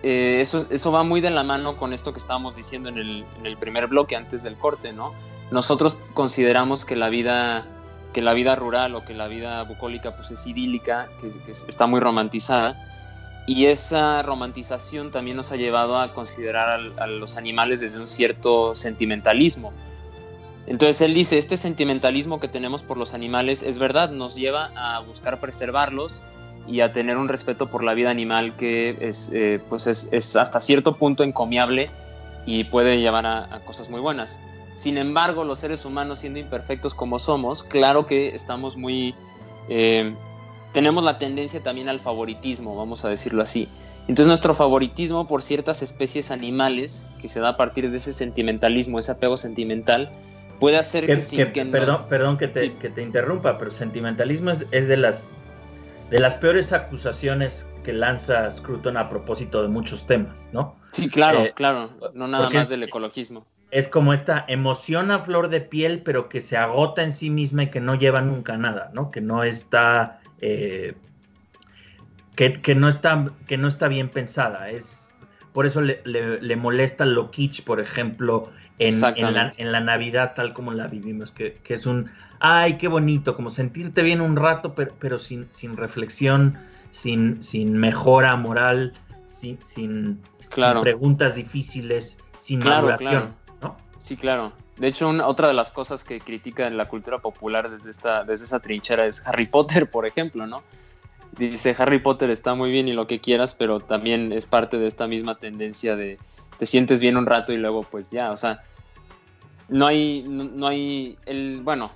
eh, 0.05 0.39
eso, 0.41 0.65
eso 0.71 0.93
va 0.93 1.03
muy 1.03 1.21
de 1.21 1.31
la 1.31 1.43
mano 1.43 1.77
con 1.77 1.93
esto 1.93 2.13
que 2.13 2.21
estábamos 2.21 2.55
diciendo 2.55 2.89
en 2.89 2.99
el, 2.99 3.25
en 3.41 3.47
el, 3.47 3.57
primer 3.57 3.89
bloque 3.89 4.15
antes 4.15 4.45
del 4.45 4.55
corte, 4.55 4.93
¿no? 4.93 5.15
Nosotros 5.51 5.99
consideramos 6.15 6.85
que 6.85 6.95
la 6.95 7.09
vida 7.09 7.67
que 8.13 8.23
la 8.23 8.33
vida 8.33 8.55
rural 8.55 8.95
o 8.95 9.05
que 9.05 9.13
la 9.13 9.27
vida 9.27 9.65
bucólica 9.65 10.15
pues 10.15 10.31
es 10.31 10.47
idílica, 10.47 11.09
que, 11.21 11.33
que 11.45 11.51
está 11.51 11.89
muy 11.89 11.99
romantizada, 11.99 12.77
y 13.49 13.65
esa 13.65 14.23
romantización 14.23 15.11
también 15.11 15.39
nos 15.39 15.53
ha 15.53 15.57
llevado 15.57 15.99
a 15.99 16.13
considerar 16.13 16.83
a, 16.99 17.07
los 17.07 17.39
animales 17.39 17.81
desde 17.81 17.99
un 17.99 18.07
cierto 18.07 18.75
sentimentalismo. 18.75 19.73
Entonces 20.67 21.01
él 21.01 21.15
dice, 21.15 21.39
este 21.39 21.57
sentimentalismo 21.57 22.41
que 22.41 22.49
tenemos 22.49 22.83
por 22.83 22.99
los 22.99 23.15
animales 23.15 23.63
es 23.63 23.79
verdad, 23.79 24.11
nos 24.11 24.35
lleva 24.35 24.71
a 24.77 25.01
buscar 25.01 25.41
preservarlos 25.41 26.21
y 26.67 26.81
a 26.83 26.93
tener 26.93 27.17
un 27.17 27.27
respeto 27.27 27.69
por 27.69 27.83
la 27.83 27.95
vida 27.95 28.11
animal 28.11 28.55
que 28.55 28.99
es, 29.01 29.31
eh, 29.33 29.61
pues 29.71 29.87
es, 29.87 30.37
hasta 30.37 30.61
cierto 30.61 30.97
punto 30.97 31.25
encomiable 31.25 31.89
y 32.45 32.65
puede 32.65 33.01
llevar 33.01 33.25
a, 33.25 33.61
cosas 33.65 33.89
muy 33.89 34.01
buenas. 34.01 34.39
Sin 34.75 34.99
embargo, 34.99 35.43
los 35.45 35.59
seres 35.59 35.87
humanos, 35.87 36.19
siendo 36.19 36.39
imperfectos 36.39 36.95
como 36.95 37.19
somos, 37.19 37.65
claro 37.65 38.07
que 38.07 38.35
estamos 38.35 38.77
muy 38.77 39.15
eh, 39.71 40.13
tenemos 40.79 41.03
la 41.03 41.19
tendencia 41.19 41.61
también 41.61 41.89
al 41.89 41.99
favoritismo, 41.99 42.77
vamos 42.77 43.05
a 43.05 43.09
decirlo 43.09 43.43
así. 43.43 43.69
Entonces 44.03 44.29
nuestro 44.29 44.55
favoritismo 44.55 45.27
por 45.27 45.43
ciertas 45.43 45.83
especies 45.83 46.31
animales, 46.31 47.11
que 47.21 47.27
se 47.27 47.41
da 47.41 47.49
a 47.49 47.57
partir 47.57 47.91
de 47.91 47.97
ese 47.97 48.13
sentimentalismo, 48.13 49.01
ese 49.01 49.11
apego 49.11 49.37
sentimental, 49.37 50.09
puede 50.61 50.77
hacer 50.77 51.05
que, 51.05 51.53
que, 51.53 51.67
perdón, 51.67 52.05
perdón 52.09 52.39
que 52.39 52.47
te, 52.47 52.75
que 52.75 52.91
te, 52.91 53.03
interrumpa, 53.03 53.59
pero 53.59 53.73
sentimentalismo 53.73 54.53
es, 54.53 54.71
de 54.71 54.97
las 54.97 55.33
de 56.11 56.21
las 56.21 56.37
peores 56.37 56.73
acusaciones 56.73 57.67
que 57.85 57.93
lanza 57.93 58.49
Scruton 58.49 58.99
a 58.99 59.09
propósito 59.09 59.61
de 59.63 59.69
muchos 59.69 60.07
temas, 60.07 60.49
¿no? 60.53 60.77
Sí, 60.93 61.11
claro, 61.11 61.41
eh, 61.41 61.55
claro, 61.57 61.91
no 62.15 62.29
nada 62.29 62.51
más 62.51 62.69
del 62.69 62.85
ecologismo. 62.85 63.45
Es 63.73 63.89
como 63.89 64.13
esta 64.13 64.45
emoción 64.47 65.11
a 65.11 65.19
flor 65.19 65.49
de 65.49 65.61
piel, 65.61 66.03
pero 66.05 66.29
que 66.29 66.41
se 66.41 66.57
agota 66.57 67.03
en 67.03 67.11
sí 67.11 67.31
misma 67.31 67.65
y 67.65 67.71
que 67.71 67.81
no 67.81 67.97
lleva 67.97 68.23
nunca 68.23 68.57
nada, 68.57 68.93
¿no? 68.95 69.11
Que 69.11 69.21
no 69.21 69.43
está 69.43 70.21
eh, 70.41 70.95
que, 72.35 72.75
no 72.75 72.89
está, 72.89 73.27
que 73.47 73.59
no 73.59 73.69
está 73.69 73.89
bien 73.89 74.09
pensada. 74.09 74.71
Es, 74.71 75.17
por 75.53 75.67
eso 75.67 75.81
le, 75.81 76.57
molesta 76.57 77.05
lo 77.05 77.31
kitsch, 77.31 77.65
por 77.65 77.81
ejemplo, 77.81 78.51
en, 78.79 79.01
la, 79.01 79.81
Navidad 79.81 80.35
tal 80.37 80.55
como 80.55 80.73
la 80.73 80.87
vivimos, 80.87 81.33
que, 81.33 81.61
es 81.67 81.87
un, 81.87 82.11
ay, 82.39 82.79
qué 82.79 82.87
bonito, 82.87 83.35
como 83.35 83.51
sentirte 83.51 84.03
bien 84.03 84.21
un 84.21 84.37
rato, 84.37 84.75
pero, 84.75 85.19
sin, 85.19 85.47
sin 85.51 85.77
reflexión, 85.77 86.57
sin, 86.91 87.43
sin 87.43 87.77
mejora 87.77 88.37
moral, 88.37 88.93
sin, 89.27 89.61
sin, 89.63 90.21
preguntas 90.83 91.35
difíciles, 91.35 92.19
sin 92.37 92.61
maduración. 92.61 93.35
Sí, 93.99 94.17
claro. 94.17 94.53
De 94.77 94.87
hecho, 94.87 95.11
otra 95.27 95.49
de 95.49 95.55
las 95.55 95.71
cosas 95.71 96.05
que 96.05 96.21
critica 96.21 96.67
en 96.67 96.77
la 96.77 96.89
cultura 96.89 97.19
popular 97.19 97.71
desde, 97.71 97.91
esta, 97.91 98.25
desde 98.25 98.45
esa 98.45 98.61
trinchera 98.61 99.07
es 99.07 99.27
Harry 99.27 99.47
Potter, 99.47 99.91
por 99.91 100.07
ejemplo, 100.07 100.47
¿no? 100.47 100.63
Dice, 101.37 101.75
Harry 101.79 101.99
Potter 101.99 102.31
está 102.31 102.55
muy 102.55 102.71
bien 102.71 102.89
y 102.89 102.93
lo 102.93 103.07
que 103.07 103.21
quieras, 103.21 103.55
pero 103.55 103.81
también 103.81 104.33
es 104.33 104.47
parte 104.47 104.79
de 104.79 104.87
esta 104.87 105.07
misma 105.07 105.37
tendencia 105.37 105.97
de 105.97 106.19
te 106.59 106.67
sientes 106.67 107.01
bien 107.01 107.17
un 107.17 107.27
rato 107.27 107.53
y 107.53 107.57
luego 107.57 107.83
pues 107.83 108.11
ya, 108.11 108.33
o 108.33 108.37
sea, 108.37 108.61
no 109.69 109.87
hay, 109.87 110.25
no, 110.27 110.67
hay, 110.67 111.17
el, 111.27 111.61
bueno, 111.63 111.91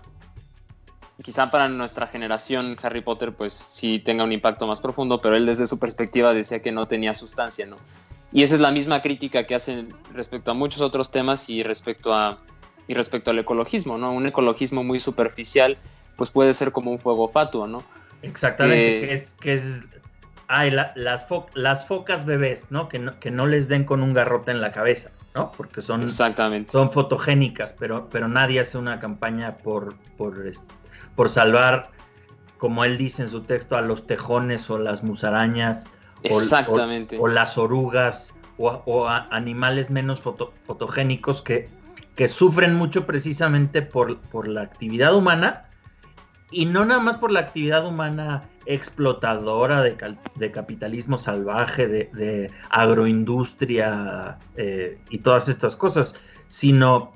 quizá 1.22 1.50
para 1.50 1.68
nuestra 1.68 2.06
generación 2.06 2.76
Harry 2.82 3.00
Potter 3.00 3.32
pues 3.32 3.52
sí 3.52 3.98
tenga 3.98 4.24
un 4.24 4.32
impacto 4.32 4.66
más 4.66 4.80
profundo, 4.80 5.20
pero 5.20 5.36
él 5.36 5.46
desde 5.46 5.66
su 5.66 5.78
perspectiva 5.78 6.32
decía 6.32 6.62
que 6.62 6.72
no 6.72 6.86
tenía 6.86 7.14
sustancia, 7.14 7.66
¿no? 7.66 7.76
Y 8.32 8.42
esa 8.42 8.54
es 8.54 8.60
la 8.60 8.72
misma 8.72 9.02
crítica 9.02 9.46
que 9.46 9.54
hacen 9.54 9.94
respecto 10.14 10.50
a 10.50 10.54
muchos 10.54 10.80
otros 10.80 11.10
temas 11.10 11.50
y 11.50 11.62
respecto 11.62 12.14
a 12.14 12.38
y 12.88 12.94
respecto 12.94 13.30
al 13.30 13.38
ecologismo, 13.38 13.96
¿no? 13.96 14.12
Un 14.12 14.26
ecologismo 14.26 14.82
muy 14.82 15.00
superficial, 15.00 15.78
pues 16.16 16.30
puede 16.30 16.52
ser 16.52 16.72
como 16.72 16.90
un 16.90 16.98
fuego 16.98 17.28
fatuo, 17.28 17.66
¿no? 17.66 17.84
Exactamente, 18.22 19.06
que, 19.06 19.12
es, 19.14 19.34
que 19.34 19.54
es 19.54 19.80
ay, 20.48 20.70
las, 20.70 21.26
las 21.54 21.86
focas 21.86 22.24
bebés, 22.24 22.66
¿no? 22.70 22.88
Que, 22.88 22.98
¿no? 22.98 23.18
que 23.18 23.30
no 23.30 23.46
les 23.46 23.68
den 23.68 23.84
con 23.84 24.02
un 24.02 24.12
garrote 24.12 24.50
en 24.50 24.60
la 24.60 24.72
cabeza, 24.72 25.10
¿no? 25.34 25.50
Porque 25.52 25.80
son, 25.80 26.02
Exactamente. 26.02 26.72
son 26.72 26.92
fotogénicas, 26.92 27.74
pero, 27.78 28.08
pero 28.10 28.28
nadie 28.28 28.60
hace 28.60 28.78
una 28.78 29.00
campaña 29.00 29.56
por, 29.58 29.96
por, 30.16 30.34
por 31.16 31.28
salvar, 31.30 31.90
como 32.58 32.84
él 32.84 32.98
dice 32.98 33.22
en 33.22 33.30
su 33.30 33.42
texto, 33.42 33.76
a 33.76 33.80
los 33.80 34.06
tejones 34.06 34.68
o 34.70 34.78
las 34.78 35.02
musarañas. 35.02 35.88
Exactamente. 36.22 37.18
O, 37.18 37.28
las 37.28 37.58
orugas 37.58 38.32
o, 38.58 39.08
animales 39.08 39.90
menos 39.90 40.20
fotogénicos 40.20 41.42
que, 41.42 41.68
que 42.16 42.28
sufren 42.28 42.74
mucho 42.74 43.06
precisamente 43.06 43.82
por, 43.82 44.18
por 44.18 44.46
la 44.46 44.62
actividad 44.62 45.14
humana 45.14 45.68
y 46.52 46.66
no 46.66 46.84
nada 46.84 47.00
más 47.00 47.16
por 47.16 47.32
la 47.32 47.40
actividad 47.40 47.86
humana 47.86 48.42
explotadora 48.66 49.82
de, 49.82 50.50
capitalismo 50.52 51.16
salvaje, 51.16 51.88
de, 51.88 52.50
agroindustria 52.70 54.38
eh, 54.56 54.98
y 55.10 55.18
todas 55.18 55.48
estas 55.48 55.74
cosas, 55.74 56.14
sino 56.48 57.12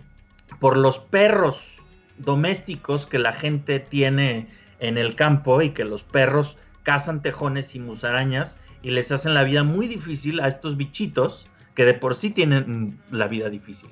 por 0.58 0.76
los 0.76 0.98
perros 0.98 1.76
domésticos 2.18 3.06
que 3.06 3.18
la 3.18 3.32
gente 3.32 3.78
tiene 3.78 4.48
en 4.80 4.96
el 4.98 5.14
campo 5.14 5.60
y 5.60 5.70
que 5.70 5.84
los 5.84 6.02
perros 6.02 6.56
cazan 6.82 7.20
tejones 7.20 7.74
y 7.74 7.78
musarañas 7.78 8.58
y 8.82 8.90
les 8.90 9.10
hacen 9.12 9.34
la 9.34 9.44
vida 9.44 9.62
muy 9.62 9.88
difícil 9.88 10.40
a 10.40 10.48
estos 10.48 10.76
bichitos 10.76 11.46
que 11.74 11.84
de 11.84 11.94
por 11.94 12.14
sí 12.14 12.30
tienen 12.30 13.00
la 13.10 13.28
vida 13.28 13.50
difícil. 13.50 13.90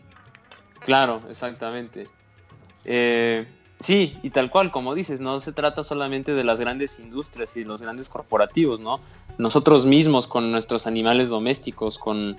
Claro, 0.81 1.21
exactamente. 1.29 2.09
Eh, 2.85 3.47
Sí, 3.85 4.17
y 4.23 4.31
tal 4.31 4.51
cual, 4.51 4.71
como 4.71 4.95
dices, 4.95 5.21
no 5.21 5.39
se 5.41 5.53
trata 5.53 5.83
solamente 5.83 6.33
de 6.33 6.43
las 6.43 6.59
grandes 6.59 6.99
industrias 7.01 7.55
y 7.57 7.61
de 7.61 7.67
los 7.67 7.83
grandes 7.83 8.09
corporativos, 8.09 8.81
¿no? 8.81 9.01
Nosotros 9.37 9.85
mismos 9.85 10.27
con 10.27 10.51
nuestros 10.53 10.87
animales 10.87 11.29
domésticos, 11.29 11.99
con, 11.99 12.39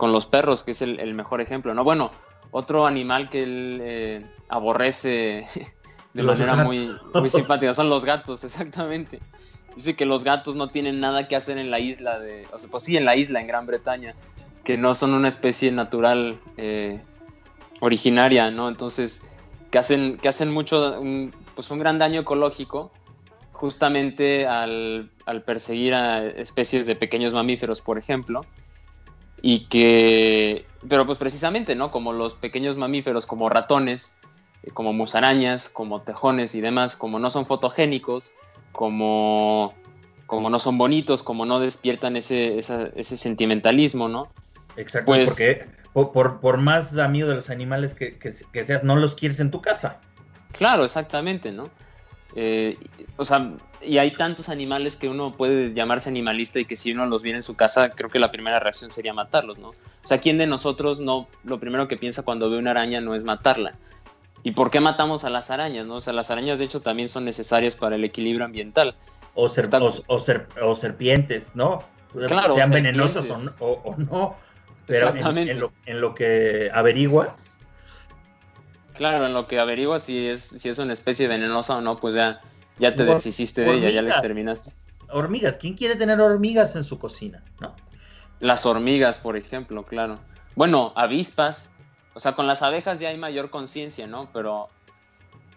los 0.00 0.26
perros, 0.26 0.62
que 0.62 0.72
es 0.72 0.82
el, 0.82 1.14
mejor 1.14 1.40
ejemplo, 1.40 1.74
¿no? 1.74 1.82
Bueno, 1.82 2.12
otro 2.52 2.86
animal 2.86 3.30
que 3.30 3.42
él 3.42 3.78
eh, 3.82 4.26
aborrece 4.48 5.44
de 6.14 6.22
manera 6.22 6.54
muy, 6.56 6.94
muy 7.14 7.30
simpática 7.30 7.74
son 7.74 7.88
los 7.88 8.04
gatos, 8.04 8.44
exactamente. 8.44 9.18
Dice 9.76 9.94
que 9.94 10.06
los 10.06 10.24
gatos 10.24 10.56
no 10.56 10.70
tienen 10.70 11.00
nada 11.00 11.28
que 11.28 11.36
hacer 11.36 11.58
en 11.58 11.70
la 11.70 11.78
isla 11.78 12.18
de, 12.18 12.46
o 12.52 12.58
sea, 12.58 12.70
pues 12.70 12.82
sí, 12.82 12.96
en 12.96 13.04
la 13.04 13.14
isla, 13.14 13.40
en 13.40 13.46
Gran 13.46 13.66
Bretaña, 13.66 14.14
que 14.64 14.76
no 14.76 14.94
son 14.94 15.14
una 15.14 15.28
especie 15.28 15.70
natural 15.70 16.40
eh, 16.56 17.00
originaria, 17.80 18.50
¿no? 18.50 18.68
Entonces, 18.68 19.22
que 19.70 19.78
hacen, 19.78 20.16
que 20.16 20.28
hacen 20.28 20.50
mucho, 20.50 20.98
un, 21.00 21.34
pues 21.54 21.70
un 21.70 21.78
gran 21.78 21.98
daño 21.98 22.22
ecológico 22.22 22.90
justamente 23.56 24.46
al, 24.46 25.10
perseguir 25.44 25.94
a 25.94 26.24
especies 26.24 26.86
de 26.86 26.94
pequeños 26.94 27.32
mamíferos, 27.32 27.80
por 27.80 27.98
ejemplo, 27.98 28.42
y 29.40 29.66
que, 29.66 30.66
pero 30.88 31.06
pues 31.06 31.18
precisamente, 31.18 31.74
¿no? 31.74 31.90
Como 31.90 32.12
los 32.12 32.34
pequeños 32.34 32.76
mamíferos, 32.76 33.26
como 33.26 33.48
ratones, 33.48 34.18
eh, 34.62 34.70
como 34.72 34.92
musarañas, 34.92 35.68
como 35.68 36.02
tejones 36.02 36.54
y 36.54 36.60
demás, 36.60 36.96
como 36.96 37.18
no 37.18 37.30
son 37.30 37.46
fotogénicos, 37.46 38.32
como, 38.76 39.74
como 40.26 40.50
no 40.50 40.58
son 40.58 40.78
bonitos, 40.78 41.22
como 41.22 41.46
no 41.46 41.58
despiertan 41.58 42.16
ese, 42.16 42.58
ese 42.58 43.16
sentimentalismo, 43.16 44.06
¿no? 44.06 44.28
Exacto, 44.76 45.06
pues 45.06 45.30
porque 45.30 45.64
por, 45.92 46.40
por, 46.40 46.58
más 46.58 46.96
amigo 46.98 47.26
de 47.26 47.36
los 47.36 47.48
animales 47.48 47.94
que, 47.94 48.18
seas, 48.64 48.84
no 48.84 48.96
los 48.96 49.14
quieres 49.14 49.40
en 49.40 49.50
tu 49.50 49.62
casa. 49.62 49.98
Claro, 50.52 50.84
exactamente, 50.84 51.52
¿no? 51.52 51.70
Eh, 52.34 52.76
o 53.16 53.24
sea, 53.24 53.50
y 53.80 53.96
hay 53.96 54.10
tantos 54.10 54.50
animales 54.50 54.96
que 54.96 55.08
uno 55.08 55.32
puede 55.32 55.72
llamarse 55.72 56.10
animalista 56.10 56.60
y 56.60 56.66
que 56.66 56.76
si 56.76 56.92
uno 56.92 57.06
los 57.06 57.22
viene 57.22 57.38
en 57.38 57.42
su 57.42 57.56
casa, 57.56 57.92
creo 57.92 58.10
que 58.10 58.18
la 58.18 58.30
primera 58.30 58.60
reacción 58.60 58.90
sería 58.90 59.14
matarlos, 59.14 59.56
¿no? 59.56 59.70
O 59.70 60.06
sea, 60.06 60.18
¿quién 60.18 60.36
de 60.36 60.46
nosotros 60.46 61.00
no, 61.00 61.28
lo 61.44 61.58
primero 61.58 61.88
que 61.88 61.96
piensa 61.96 62.22
cuando 62.24 62.50
ve 62.50 62.58
una 62.58 62.72
araña 62.72 63.00
no 63.00 63.14
es 63.14 63.24
matarla? 63.24 63.72
¿Y 64.46 64.52
por 64.52 64.70
qué 64.70 64.78
matamos 64.78 65.24
a 65.24 65.30
las 65.30 65.50
arañas, 65.50 65.86
no? 65.86 65.96
O 65.96 66.00
sea, 66.00 66.12
las 66.12 66.30
arañas 66.30 66.60
de 66.60 66.66
hecho 66.66 66.80
también 66.80 67.08
son 67.08 67.24
necesarias 67.24 67.74
para 67.74 67.96
el 67.96 68.04
equilibrio 68.04 68.44
ambiental. 68.44 68.94
O, 69.34 69.46
o, 69.46 70.74
serpientes, 70.76 71.50
¿no? 71.54 71.80
Claro, 72.28 72.54
sean 72.54 72.70
venenosos 72.70 73.26
o 73.58 73.96
no 73.96 74.36
pero 74.86 75.08
Exactamente. 75.08 75.52
En, 75.86 76.00
lo, 76.00 76.14
que 76.14 76.70
averiguas. 76.72 77.58
Claro, 78.94 79.26
en 79.26 79.34
lo 79.34 79.48
que 79.48 79.58
averiguas 79.58 80.04
si 80.04 80.28
es, 80.28 80.42
si 80.42 80.68
es 80.68 80.78
una 80.78 80.92
especie 80.92 81.26
venenosa 81.26 81.78
o 81.78 81.80
no, 81.80 81.98
pues 81.98 82.14
ya, 82.14 82.38
ya 82.78 82.94
te 82.94 83.04
deshiciste 83.04 83.62
de 83.62 83.74
ella, 83.74 83.90
ya 83.90 84.02
la 84.02 84.10
exterminaste. 84.10 84.74
Hormigas, 85.10 85.56
¿quién 85.56 85.74
quiere 85.74 85.96
tener 85.96 86.20
hormigas 86.20 86.76
en 86.76 86.84
su 86.84 87.00
cocina? 87.00 87.42
¿No? 87.60 87.74
Las 88.38 88.64
hormigas, 88.64 89.18
por 89.18 89.36
ejemplo, 89.36 89.82
claro. 89.82 90.20
Bueno, 90.54 90.92
avispas. 90.94 91.72
O 92.16 92.18
sea, 92.18 92.32
con 92.32 92.46
las 92.46 92.62
abejas 92.62 92.98
ya 92.98 93.10
hay 93.10 93.18
mayor 93.18 93.50
conciencia, 93.50 94.06
¿no? 94.06 94.30
Pero, 94.32 94.68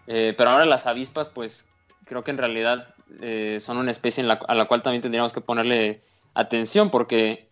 eh, 0.06 0.34
pero 0.36 0.50
ahora 0.50 0.66
las 0.66 0.86
avispas, 0.86 1.30
pues 1.30 1.70
creo 2.04 2.22
que 2.22 2.32
en 2.32 2.36
realidad 2.36 2.94
eh, 3.22 3.56
son 3.60 3.78
una 3.78 3.90
especie 3.90 4.22
a 4.30 4.54
la 4.54 4.68
cual 4.68 4.82
también 4.82 5.00
tendríamos 5.00 5.32
que 5.32 5.40
ponerle 5.40 6.02
atención 6.34 6.90
porque 6.90 7.48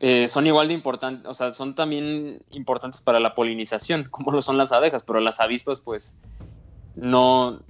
eh, 0.00 0.26
son 0.26 0.46
igual 0.46 0.68
de 0.68 0.74
importantes, 0.74 1.26
o 1.26 1.34
sea, 1.34 1.52
son 1.52 1.74
también 1.74 2.40
importantes 2.48 3.02
para 3.02 3.20
la 3.20 3.34
polinización, 3.34 4.04
como 4.10 4.32
lo 4.32 4.40
son 4.40 4.56
las 4.56 4.72
abejas, 4.72 5.02
pero 5.02 5.20
las 5.20 5.38
avispas, 5.38 5.82
pues, 5.82 6.16
no, 6.96 7.60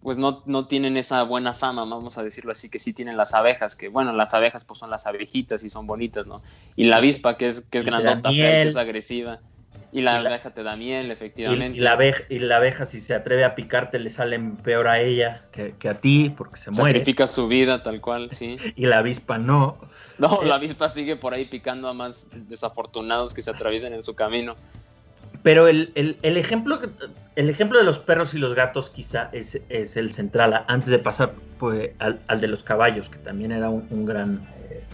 pues 0.00 0.16
no, 0.16 0.44
no, 0.46 0.68
tienen 0.68 0.96
esa 0.96 1.24
buena 1.24 1.54
fama, 1.54 1.84
vamos 1.84 2.18
a 2.18 2.22
decirlo 2.22 2.52
así, 2.52 2.70
que 2.70 2.78
sí 2.78 2.92
tienen 2.92 3.16
las 3.16 3.34
abejas, 3.34 3.74
que 3.74 3.88
bueno, 3.88 4.12
las 4.12 4.32
abejas 4.32 4.64
pues 4.64 4.78
son 4.78 4.90
las 4.90 5.08
abejitas 5.08 5.64
y 5.64 5.68
son 5.70 5.88
bonitas, 5.88 6.24
¿no? 6.24 6.40
Y 6.76 6.84
la 6.84 6.98
avispa, 6.98 7.36
que 7.36 7.48
es, 7.48 7.62
que 7.62 7.78
es 7.78 7.84
grandota, 7.84 8.30
que 8.30 8.62
es 8.62 8.76
agresiva. 8.76 9.40
Y 9.94 10.00
la, 10.00 10.20
abeja 10.20 10.50
te 10.50 10.62
da 10.62 10.74
miel, 10.74 11.10
efectivamente. 11.10 11.76
Y, 11.76 11.80
la 11.80 11.92
abeja, 11.92 12.24
y 12.30 12.38
la 12.38 12.56
abeja, 12.56 12.86
si 12.86 12.98
se 12.98 13.14
atreve 13.14 13.44
a 13.44 13.54
picarte, 13.54 13.98
le 13.98 14.08
sale 14.08 14.40
peor 14.64 14.88
a 14.88 15.00
ella 15.00 15.42
que, 15.52 15.88
a 15.88 15.94
ti, 15.98 16.32
porque 16.34 16.56
se 16.56 16.70
muere. 16.70 16.98
Sacrifica 16.98 17.26
su 17.26 17.46
vida, 17.46 17.82
tal 17.82 18.00
cual, 18.00 18.30
sí. 18.32 18.56
y 18.76 18.86
la 18.86 18.98
avispa 18.98 19.36
no. 19.36 19.78
No, 20.18 20.42
la 20.44 20.54
avispa 20.54 20.88
sigue 20.88 21.16
por 21.16 21.34
ahí 21.34 21.44
picando 21.44 21.88
a 21.88 21.92
más 21.92 22.26
desafortunados 22.32 23.34
que 23.34 23.42
se 23.42 23.50
atraviesen 23.50 23.92
en 23.92 24.02
su 24.02 24.14
camino. 24.14 24.56
Pero 25.42 25.66
el, 25.66 25.92
ejemplo, 26.22 26.80
el 27.36 27.50
ejemplo 27.50 27.78
de 27.78 27.84
los 27.84 27.98
perros 27.98 28.32
y 28.32 28.38
los 28.38 28.54
gatos 28.54 28.90
quizá 28.90 29.28
es, 29.32 29.60
el 29.68 30.12
central, 30.12 30.64
antes 30.68 30.90
de 30.90 31.00
pasar 31.00 31.32
pues, 31.58 31.90
al, 31.98 32.40
de 32.40 32.46
los 32.46 32.62
caballos, 32.62 33.08
que 33.10 33.18
también 33.18 33.50
era 33.52 33.68
un, 33.68 34.06
gran, 34.06 34.48
eh, 34.70 34.84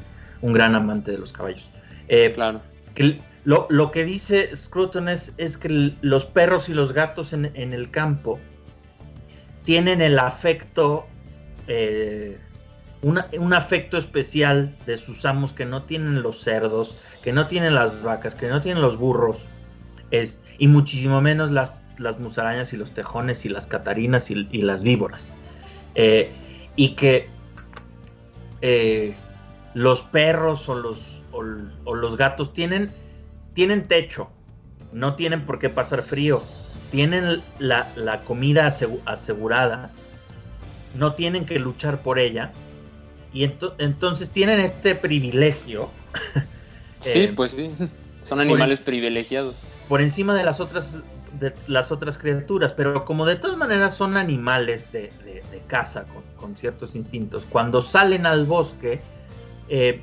un 0.40 0.55
gran 0.55 0.74
amante 0.74 1.12
de 1.12 1.18
los 1.18 1.33
caballos. 1.33 1.68
Eh, 2.09 2.33
claro. 2.35 2.62
Que 2.94 3.20
lo, 3.48 3.90
que 3.92 4.04
dice 4.04 4.54
Scruton 4.54 5.08
es, 5.08 5.32
que 5.56 5.94
los 6.02 6.26
perros 6.26 6.68
y 6.68 6.74
los 6.74 6.92
gatos 6.92 7.32
en, 7.32 7.46
el 7.54 7.90
campo 7.90 8.38
tienen 9.64 10.02
el 10.02 10.18
afecto, 10.18 11.06
eh, 11.66 12.38
un 13.00 13.54
afecto 13.54 13.96
especial 13.96 14.76
de 14.84 14.98
sus 14.98 15.24
amos 15.24 15.54
que 15.54 15.64
no 15.64 15.84
tienen 15.84 16.20
los 16.20 16.42
cerdos, 16.42 16.94
que 17.22 17.32
no 17.32 17.46
tienen 17.46 17.74
las 17.74 18.02
vacas, 18.02 18.34
que 18.34 18.48
no 18.48 18.61
tienen 18.61 18.82
los 18.82 18.98
burros, 18.98 19.38
es, 20.11 20.37
y 20.58 20.68
muchísimo 20.68 21.22
menos 21.22 21.50
las, 21.50 21.87
las 21.96 22.20
musarañas 22.20 22.74
y 22.74 22.76
los 22.76 22.90
tejones 22.90 23.46
y 23.46 23.48
las 23.48 23.66
catarinas 23.66 24.30
y, 24.30 24.61
las 24.61 24.82
víboras. 24.82 25.38
Eh, 25.94 26.30
y 26.76 26.96
que 26.96 27.26
eh, 28.61 29.14
los 29.72 30.02
perros 30.02 30.68
o 30.68 30.74
los, 30.74 31.22
o 31.32 31.94
los 31.94 32.16
gatos 32.18 32.52
tienen 32.52 32.92
tienen 33.54 33.88
techo, 33.88 34.30
no 34.92 35.14
tienen 35.14 35.44
por 35.44 35.58
qué 35.58 35.68
pasar 35.68 36.02
frío, 36.02 36.42
tienen 36.90 37.42
la, 37.58 38.22
comida 38.24 38.74
asegurada, 39.04 39.90
no 40.94 41.12
tienen 41.12 41.44
que 41.44 41.58
luchar 41.58 42.02
por 42.02 42.18
ella, 42.18 42.52
y 43.32 43.44
entonces 43.44 44.30
tienen 44.30 44.61
este 44.61 44.94
privilegio. 44.94 45.90
sí, 47.00 47.20
eh, 47.20 47.32
pues 47.34 47.52
sí, 47.52 47.70
son 48.22 48.40
animales 48.40 48.80
privilegiados. 48.80 49.66
Por 49.88 50.00
encima 50.00 50.34
de 50.34 50.44
las 50.44 50.61
otras 50.61 50.94
de 51.40 51.52
las 51.66 51.92
otras 51.92 52.18
criaturas, 52.18 52.72
pero 52.72 53.04
como 53.04 53.26
de 53.26 53.37
todas 53.37 53.56
maneras 53.56 53.94
son 53.94 54.16
animales 54.16 54.90
de, 54.92 55.12
de, 55.24 55.62
caza 55.66 56.06
con, 56.37 56.56
ciertos 56.56 56.94
instintos, 56.94 57.44
cuando 57.48 57.82
salen 57.82 58.24
al 58.24 58.46
bosque, 58.46 59.00
eh, 59.68 60.02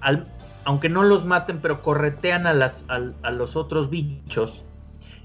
al, 0.00 0.24
aunque 0.66 0.88
no 0.88 1.04
los 1.04 1.24
maten, 1.24 1.60
pero 1.62 1.80
corretean 1.80 2.44
a, 2.46 2.52
las, 2.52 2.84
a, 2.88 3.30
los 3.30 3.54
otros 3.54 3.88
bichos. 3.88 4.62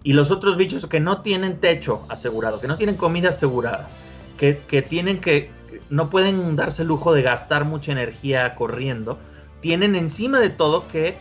Y 0.03 0.13
los 0.13 0.29
otros 0.29 0.55
bichos 0.55 0.85
que 0.85 0.99
no 0.99 1.23
tienen 1.23 1.59
techo 1.59 2.05
asegurado, 2.09 2.61
que 2.61 2.67
no 2.67 2.77
tienen 2.77 2.95
comida 2.95 3.29
asegurada, 3.29 3.89
que, 4.37 4.53
tienen 4.87 5.19
que, 5.19 5.49
no 5.89 6.11
pueden 6.11 6.55
darse 6.55 6.83
el 6.83 6.89
lujo 6.89 7.13
de 7.13 7.23
gastar 7.23 7.65
mucha 7.65 7.91
energía 7.91 8.53
corriendo, 8.53 9.17
tienen 9.61 9.95
encima 9.95 10.39
de 10.39 10.51
todo 10.51 10.87
que 10.87 11.17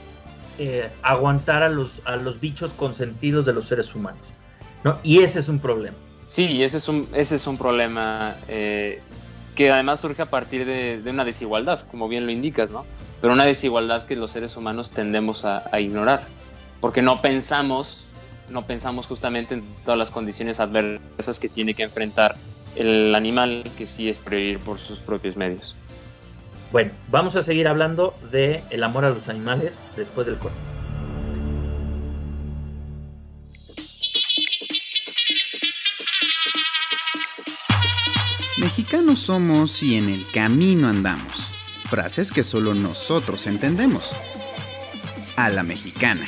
eh, 0.58 0.90
aguantar 1.00 1.62
a 1.62 1.70
los, 1.70 2.40
bichos 2.40 2.72
consentidos 2.72 3.46
de 3.46 3.54
los 3.54 3.64
seres 3.66 3.94
humanos. 3.94 4.20
¿no? 4.84 4.98
Y 5.02 5.20
ese 5.20 5.40
es 5.40 5.48
un 5.48 5.60
problema. 5.60 5.96
Sí, 6.26 6.62
ese 6.62 6.76
es 6.76 6.88
un, 6.88 7.08
ese 7.14 7.36
es 7.36 7.46
un 7.46 7.56
problema 7.56 8.36
eh, 8.48 9.00
que 9.60 9.70
además 9.70 10.00
surge 10.00 10.22
a 10.22 10.30
partir 10.30 10.64
de, 10.64 11.02
una 11.10 11.22
desigualdad, 11.22 11.82
como 11.90 12.08
bien 12.08 12.24
lo 12.24 12.32
indicas, 12.32 12.70
¿no? 12.70 12.86
pero 13.20 13.34
una 13.34 13.44
desigualdad 13.44 14.06
que 14.06 14.16
los 14.16 14.30
seres 14.30 14.56
humanos 14.56 14.92
tendemos 14.92 15.44
a, 15.44 15.78
ignorar, 15.78 16.22
porque 16.80 17.02
no 17.02 17.20
pensamos, 17.20 18.06
no 18.48 18.66
pensamos 18.66 19.06
justamente 19.06 19.52
en 19.52 19.62
todas 19.84 19.98
las 19.98 20.10
condiciones 20.10 20.60
adversas 20.60 21.38
que 21.38 21.50
tiene 21.50 21.74
que 21.74 21.82
enfrentar 21.82 22.36
el 22.74 23.14
animal 23.14 23.70
que 23.76 23.86
sí 23.86 24.08
es 24.08 24.22
prevenir 24.22 24.60
por 24.60 24.78
sus 24.78 24.98
propios 24.98 25.36
medios. 25.36 25.76
Bueno, 26.72 26.92
vamos 27.10 27.36
a 27.36 27.42
seguir 27.42 27.68
hablando 27.68 28.14
de 28.32 28.62
el 28.70 28.82
amor 28.82 29.04
a 29.04 29.10
los 29.10 29.28
animales 29.28 29.74
después 29.94 30.26
del 30.26 30.38
corte. 30.38 30.69
Mexicanos 38.70 39.18
somos 39.18 39.82
y 39.82 39.96
en 39.96 40.08
el 40.08 40.24
camino 40.28 40.86
andamos 40.86 41.50
frases 41.88 42.30
que 42.30 42.44
solo 42.44 42.72
nosotros 42.72 43.48
entendemos. 43.48 44.12
A 45.34 45.50
la 45.50 45.64
mexicana. 45.64 46.24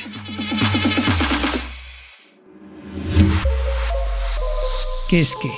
¿Qué 5.09 5.21
es 5.21 5.33
qué? 5.41 5.51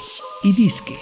Y 0.44 0.54
disque. 0.54 0.96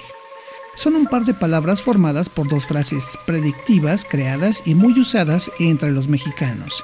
Son 0.77 0.95
un 0.95 1.05
par 1.05 1.25
de 1.25 1.33
palabras 1.33 1.81
formadas 1.81 2.29
por 2.29 2.47
dos 2.47 2.65
frases 2.65 3.03
predictivas 3.25 4.05
creadas 4.09 4.63
y 4.65 4.75
muy 4.75 4.97
usadas 4.97 5.51
entre 5.59 5.91
los 5.91 6.07
mexicanos, 6.07 6.81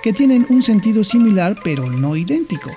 que 0.00 0.12
tienen 0.12 0.46
un 0.48 0.62
sentido 0.62 1.02
similar 1.02 1.56
pero 1.64 1.90
no 1.90 2.14
idéntico. 2.14 2.70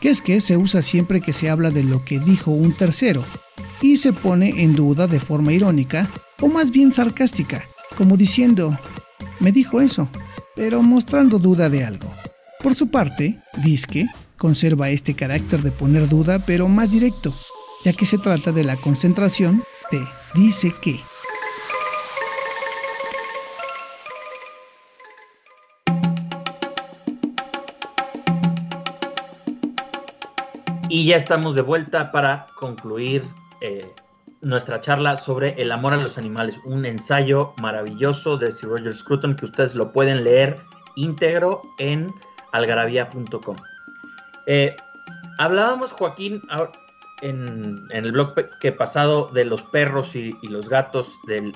Que 0.00 0.10
es 0.10 0.20
que 0.20 0.40
se 0.40 0.56
usa 0.56 0.82
siempre 0.82 1.20
que 1.20 1.32
se 1.32 1.50
habla 1.50 1.70
de 1.70 1.82
lo 1.82 2.04
que 2.04 2.18
dijo 2.18 2.50
un 2.50 2.72
tercero 2.72 3.24
y 3.80 3.96
se 3.96 4.12
pone 4.12 4.62
en 4.62 4.74
duda 4.74 5.06
de 5.06 5.20
forma 5.20 5.52
irónica 5.52 6.08
o 6.40 6.48
más 6.48 6.70
bien 6.70 6.92
sarcástica, 6.92 7.64
como 7.96 8.16
diciendo, 8.16 8.78
me 9.40 9.52
dijo 9.52 9.80
eso, 9.80 10.08
pero 10.56 10.82
mostrando 10.82 11.38
duda 11.38 11.68
de 11.68 11.84
algo. 11.84 12.12
Por 12.62 12.74
su 12.74 12.88
parte, 12.88 13.38
Disque 13.62 14.06
conserva 14.36 14.90
este 14.90 15.14
carácter 15.14 15.60
de 15.60 15.70
poner 15.70 16.08
duda 16.08 16.38
pero 16.46 16.68
más 16.68 16.90
directo, 16.90 17.34
ya 17.84 17.92
que 17.92 18.06
se 18.06 18.18
trata 18.18 18.52
de 18.52 18.64
la 18.64 18.76
concentración 18.76 19.62
de 19.90 20.00
dice 20.34 20.72
que. 20.80 21.00
Y 31.00 31.06
ya 31.06 31.16
estamos 31.16 31.54
de 31.54 31.62
vuelta 31.62 32.12
para 32.12 32.46
concluir 32.56 33.26
eh, 33.62 33.90
nuestra 34.42 34.82
charla 34.82 35.16
sobre 35.16 35.54
el 35.56 35.72
amor 35.72 35.94
a 35.94 35.96
los 35.96 36.18
animales, 36.18 36.60
un 36.66 36.84
ensayo 36.84 37.54
maravilloso 37.56 38.36
de 38.36 38.52
Sir 38.52 38.68
Roger 38.68 38.94
Scruton 38.94 39.34
que 39.34 39.46
ustedes 39.46 39.74
lo 39.74 39.92
pueden 39.92 40.24
leer 40.24 40.60
íntegro 40.96 41.62
en 41.78 42.12
algarabía.com. 42.52 43.56
Eh, 44.44 44.76
hablábamos, 45.38 45.90
Joaquín, 45.92 46.42
en, 47.22 47.82
el 47.92 48.12
blog 48.12 48.34
que 48.60 48.70
pasado 48.70 49.30
de 49.32 49.46
los 49.46 49.62
perros 49.62 50.14
y, 50.14 50.36
los 50.42 50.68
gatos, 50.68 51.18
del, 51.26 51.54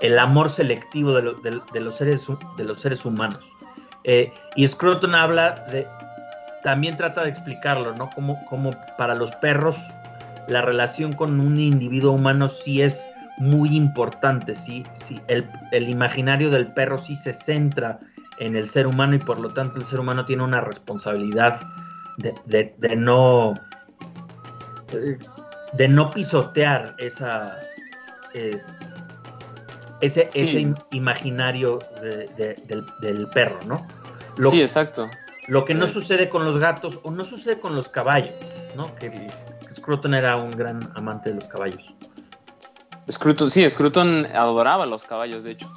el 0.00 0.18
amor 0.18 0.50
selectivo 0.50 1.12
de, 1.12 1.80
los 1.80 1.94
seres, 1.94 2.26
de 2.56 2.64
los 2.64 2.80
seres 2.80 3.04
humanos. 3.04 3.38
Eh, 4.02 4.32
y 4.56 4.66
Scruton 4.66 5.14
habla 5.14 5.64
de, 5.70 5.86
también 6.64 6.96
trata 6.96 7.22
de 7.22 7.30
explicarlo, 7.30 7.94
¿no? 7.94 8.10
Como, 8.10 8.44
como 8.46 8.70
para 8.98 9.14
los 9.14 9.30
perros 9.36 9.92
la 10.48 10.62
relación 10.62 11.12
con 11.12 11.38
un 11.38 11.58
individuo 11.58 12.12
humano 12.12 12.48
sí 12.48 12.82
es 12.82 13.08
muy 13.38 13.76
importante, 13.76 14.54
sí, 14.54 14.84
sí 14.94 15.20
el, 15.28 15.48
el, 15.72 15.88
imaginario 15.88 16.50
del 16.50 16.72
perro 16.72 16.98
sí 16.98 17.16
se 17.16 17.32
centra 17.32 17.98
en 18.38 18.56
el 18.56 18.68
ser 18.68 18.86
humano 18.86 19.14
y 19.14 19.18
por 19.18 19.38
lo 19.38 19.52
tanto 19.52 19.78
el 19.78 19.84
ser 19.84 20.00
humano 20.00 20.24
tiene 20.24 20.42
una 20.42 20.60
responsabilidad 20.60 21.60
de, 22.18 22.96
no 22.96 23.54
de 25.72 25.88
no 25.88 26.10
pisotear 26.10 26.94
esa 26.98 27.56
eh, 28.34 28.60
ese, 30.00 30.28
ese, 30.34 30.72
imaginario 30.92 31.78
del, 32.36 33.28
perro, 33.32 33.58
¿no? 33.66 33.86
sí, 34.50 34.60
exacto. 34.60 35.08
Lo 35.46 35.64
que 35.64 35.74
no 35.74 35.86
sucede 35.86 36.28
con 36.28 36.44
los 36.44 36.58
gatos 36.58 37.00
o 37.02 37.10
no 37.10 37.22
sucede 37.24 37.60
con 37.60 37.76
los 37.76 37.88
caballos, 37.88 38.34
¿no? 38.76 38.94
Que, 38.96 39.26
Scruton 39.76 40.14
era 40.14 40.36
un 40.36 40.50
gran 40.50 40.90
amante 40.94 41.30
de 41.30 41.36
los 41.36 41.48
caballos. 41.48 41.82
Scruton, 43.10 43.50
sí, 43.50 43.68
Scruton 43.68 44.26
adoraba 44.34 44.86
los 44.86 45.04
caballos, 45.04 45.44
de 45.44 45.52
hecho. 45.52 45.70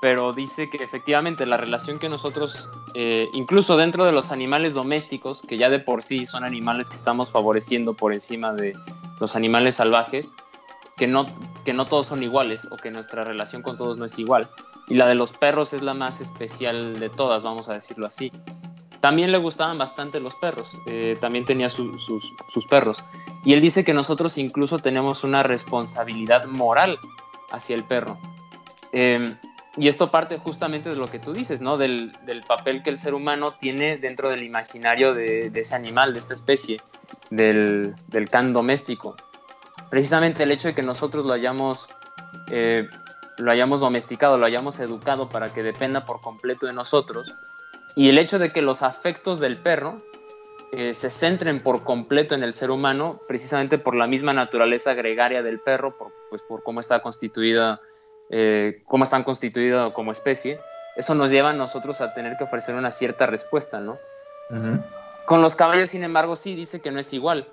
Pero 0.00 0.32
dice 0.32 0.70
que 0.70 0.82
efectivamente 0.82 1.44
la 1.44 1.56
relación 1.56 1.98
que 1.98 2.08
nosotros, 2.08 2.68
eh, 2.94 3.26
incluso 3.34 3.76
dentro 3.76 4.04
de 4.04 4.12
los 4.12 4.30
animales 4.30 4.74
domésticos, 4.74 5.42
que 5.42 5.58
ya 5.58 5.68
de 5.68 5.80
por 5.80 6.04
sí 6.04 6.26
son 6.26 6.44
animales 6.44 6.88
que 6.88 6.96
estamos 6.96 7.32
favoreciendo 7.32 7.94
por 7.94 8.12
encima 8.12 8.52
de 8.52 8.74
los 9.18 9.34
animales 9.34 9.76
salvajes, 9.76 10.32
que 10.96 11.08
no, 11.08 11.26
que 11.64 11.72
no 11.72 11.86
todos 11.86 12.06
son 12.06 12.22
iguales 12.22 12.68
o 12.70 12.76
que 12.76 12.90
nuestra 12.90 13.22
relación 13.22 13.62
con 13.62 13.76
todos 13.76 13.98
no 13.98 14.04
es 14.04 14.18
igual. 14.18 14.48
Y 14.86 14.94
la 14.94 15.06
de 15.06 15.16
los 15.16 15.32
perros 15.32 15.72
es 15.72 15.82
la 15.82 15.94
más 15.94 16.20
especial 16.20 17.00
de 17.00 17.10
todas, 17.10 17.42
vamos 17.42 17.68
a 17.68 17.74
decirlo 17.74 18.06
así. 18.06 18.30
También 19.00 19.32
le 19.32 19.38
gustaban 19.38 19.78
bastante 19.78 20.20
los 20.20 20.36
perros, 20.36 20.76
eh, 20.86 21.16
también 21.20 21.44
tenía 21.44 21.68
sus, 21.68 22.04
sus 22.04 22.66
perros. 22.66 23.02
Y 23.44 23.54
él 23.54 23.60
dice 23.60 23.84
que 23.84 23.94
nosotros 23.94 24.36
incluso 24.36 24.78
tenemos 24.78 25.24
una 25.24 25.42
responsabilidad 25.42 26.44
moral 26.44 26.98
hacia 27.50 27.76
el 27.76 27.84
perro. 27.84 28.18
Em, 28.92 29.36
y 29.76 29.88
esto 29.88 30.10
parte 30.10 30.36
justamente 30.38 30.90
de 30.90 30.96
lo 30.96 31.06
que 31.06 31.18
tú 31.18 31.32
dices, 31.32 31.60
¿no? 31.60 31.78
Del, 31.78 32.12
papel 32.46 32.82
que 32.82 32.90
el 32.90 32.98
ser 32.98 33.14
humano 33.14 33.52
tiene 33.52 33.98
dentro 33.98 34.28
del 34.28 34.42
imaginario 34.42 35.14
de, 35.14 35.50
de 35.50 35.60
ese 35.60 35.74
animal, 35.76 36.12
de 36.12 36.18
esta 36.18 36.34
especie, 36.34 36.80
del, 37.30 37.94
del, 38.08 38.28
can 38.28 38.52
doméstico. 38.52 39.16
Precisamente 39.88 40.42
el 40.42 40.50
hecho 40.50 40.68
de 40.68 40.74
que 40.74 40.82
nosotros 40.82 41.24
lo 41.24 41.32
hayamos, 41.32 41.88
eh, 42.50 42.88
lo 43.38 43.50
hayamos 43.50 43.80
domesticado, 43.80 44.38
lo 44.38 44.46
hayamos 44.46 44.80
educado 44.80 45.28
para 45.28 45.52
que 45.52 45.62
dependa 45.62 46.04
por 46.04 46.20
completo 46.20 46.66
de 46.66 46.72
nosotros, 46.72 47.34
y 47.96 48.08
el 48.08 48.18
hecho 48.18 48.38
de 48.38 48.50
que 48.50 48.62
los 48.62 48.82
afectos 48.82 49.40
del 49.40 49.56
perro 49.56 49.98
eh, 50.72 50.94
se 50.94 51.10
centren 51.10 51.62
por 51.62 51.82
completo 51.82 52.34
en 52.34 52.44
el 52.44 52.52
ser 52.52 52.70
humano, 52.70 53.20
precisamente 53.26 53.78
por 53.78 53.96
la 53.96 54.06
misma 54.06 54.32
naturaleza 54.32 54.94
gregaria 54.94 55.42
del 55.42 55.58
perro, 55.58 55.98
por, 55.98 56.12
pues 56.28 56.42
por 56.42 56.62
cómo 56.62 56.78
está 56.78 57.02
constituida, 57.02 57.80
eh, 58.30 58.82
cómo 58.86 59.02
están 59.02 59.24
constituidos 59.24 59.92
como 59.92 60.12
especie, 60.12 60.60
eso 60.94 61.14
nos 61.16 61.30
lleva 61.32 61.50
a 61.50 61.54
nosotros 61.54 62.00
a 62.00 62.14
tener 62.14 62.36
que 62.36 62.44
ofrecer 62.44 62.76
una 62.76 62.92
cierta 62.92 63.26
respuesta, 63.26 63.80
¿no? 63.80 63.98
Con 65.26 65.42
los 65.42 65.54
caballos, 65.54 65.90
sin 65.90 66.02
embargo, 66.02 66.34
sí 66.34 66.54
dice 66.56 66.80
que 66.80 66.90
no 66.90 66.98
es 66.98 67.12
igual. 67.12 67.48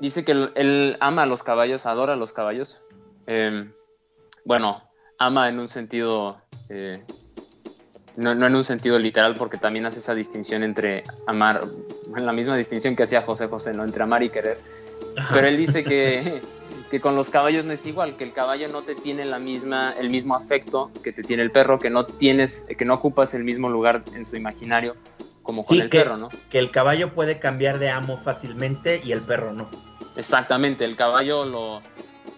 Dice 0.00 0.24
que 0.24 0.32
él, 0.32 0.96
ama 1.00 1.22
a 1.22 1.26
los 1.26 1.42
caballos, 1.42 1.84
adora 1.86 2.12
a 2.12 2.16
los 2.16 2.32
caballos. 2.32 2.80
Em, 3.26 3.72
bueno, 4.44 4.82
ama 5.18 5.48
en 5.48 5.58
un 5.58 5.68
sentido 5.68 6.40
eh, 8.18 8.34
no, 8.34 8.46
en 8.46 8.54
un 8.54 8.64
sentido 8.64 8.98
literal, 8.98 9.34
porque 9.34 9.58
también 9.58 9.86
hace 9.86 10.00
esa 10.00 10.14
distinción 10.14 10.62
entre 10.62 11.04
amar, 11.26 11.66
la 12.16 12.32
misma 12.32 12.56
distinción 12.56 12.96
que 12.96 13.04
hacía 13.04 13.22
José 13.22 13.46
José, 13.46 13.72
¿no? 13.72 13.84
Entre 13.84 14.02
amar 14.02 14.22
y 14.22 14.30
querer. 14.30 14.58
Pero 15.32 15.46
él 15.46 15.56
dice 15.56 15.84
que, 15.84 16.42
que 16.90 17.00
con 17.00 17.14
los 17.14 17.30
caballos 17.30 17.64
no 17.64 17.72
es 17.72 17.86
igual, 17.86 18.16
que 18.16 18.24
el 18.24 18.32
caballo 18.32 18.68
no 18.68 18.82
te 18.82 18.94
tiene 18.94 19.24
la 19.24 19.38
misma, 19.38 19.94
el 19.98 20.10
mismo 20.10 20.34
afecto 20.34 20.90
que 21.02 21.12
te 21.12 21.22
tiene 21.22 21.42
el 21.42 21.50
perro, 21.50 21.78
que 21.78 21.90
no 21.90 22.06
tienes, 22.06 22.74
que 22.76 22.84
no 22.84 22.94
ocupas 22.94 23.34
el 23.34 23.44
mismo 23.44 23.68
lugar 23.68 24.02
en 24.14 24.24
su 24.24 24.36
imaginario 24.36 24.96
como 25.42 25.64
con 25.64 25.80
el 25.80 25.88
perro, 25.88 26.18
¿no? 26.18 26.28
Que 26.50 26.58
el 26.58 26.70
caballo 26.70 27.14
puede 27.14 27.38
cambiar 27.38 27.78
de 27.78 27.88
amo 27.88 28.18
fácilmente 28.18 29.00
y 29.02 29.12
el 29.12 29.22
perro 29.22 29.54
no. 29.54 29.70
Exactamente, 30.14 30.84
el 30.84 30.94
caballo 30.94 31.46
lo, 31.46 31.80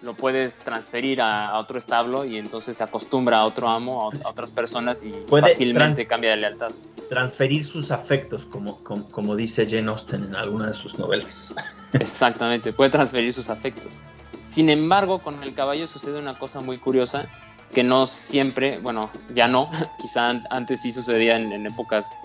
lo 0.01 0.15
puedes 0.15 0.59
transferir 0.59 1.21
a, 1.21 1.57
otro 1.59 1.77
establo 1.77 2.25
y 2.25 2.37
entonces 2.37 2.77
se 2.77 2.83
acostumbra 2.83 3.39
a 3.39 3.45
otro 3.45 3.69
amo, 3.69 4.09
a, 4.11 4.29
otras 4.29 4.51
personas 4.51 5.03
y 5.03 5.13
fácilmente 5.27 6.07
cambia 6.07 6.31
de 6.31 6.37
lealtad. 6.37 6.71
Transferir 7.09 7.65
sus 7.65 7.91
afectos, 7.91 8.45
como, 8.45 8.79
como, 8.83 9.35
dice 9.35 9.67
Jane 9.69 9.89
Austen 9.89 10.23
en 10.23 10.35
alguna 10.35 10.69
de 10.69 10.73
sus 10.73 10.97
novelas. 10.97 11.53
Exactamente, 11.93 12.73
puede 12.73 12.89
transferir 12.89 13.33
sus 13.33 13.49
afectos. 13.49 14.01
Sin 14.45 14.69
embargo, 14.69 15.19
con 15.19 15.43
el 15.43 15.53
caballo 15.53 15.87
sucede 15.87 16.19
una 16.19 16.37
cosa 16.39 16.61
muy 16.61 16.77
curiosa 16.77 17.27
que 17.73 17.83
no 17.83 18.07
siempre, 18.07 18.79
bueno, 18.79 19.09
ya 19.33 19.47
no, 19.47 19.69
quizá 20.01 20.41
antes 20.49 20.81
sí 20.81 20.91
sucedía 20.91 21.37
en, 21.37 21.65
épocas 21.65 22.15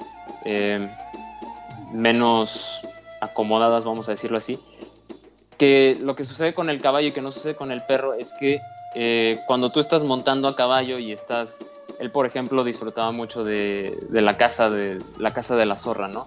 eh, 0.45 0.89
menos 1.93 2.81
acomodadas, 3.21 3.85
vamos 3.85 4.09
a 4.09 4.13
decirlo 4.13 4.39
así, 4.39 4.59
que 5.59 5.97
lo 6.01 6.17
que 6.17 6.25
sucede 6.25 6.55
con 6.55 6.71
el 6.71 6.81
caballo 6.81 7.09
y 7.09 7.13
que 7.13 7.23
no 7.23 7.31
sucede 7.31 7.55
con 7.55 7.71
el 7.71 7.83
perro 7.83 8.15
es 8.15 8.35
que 8.35 8.61
eh, 8.95 9.41
cuando 9.47 9.71
tú 9.71 9.81
estás 9.81 10.05
montando 10.05 10.49
a 10.49 10.57
caballo 10.57 10.99
y 10.99 11.13
estás, 11.13 11.65
él 11.99 12.11
por 12.11 12.27
ejemplo 12.27 12.65
disfrutaba 12.65 13.13
mucho 13.13 13.45
de, 13.45 13.97
la 14.11 14.37
caza 14.37 14.71
de 14.71 14.99
la 15.19 15.33
caza 15.33 15.57
de 15.57 15.67
la 15.67 15.77
zorra, 15.77 16.09
¿no? 16.09 16.27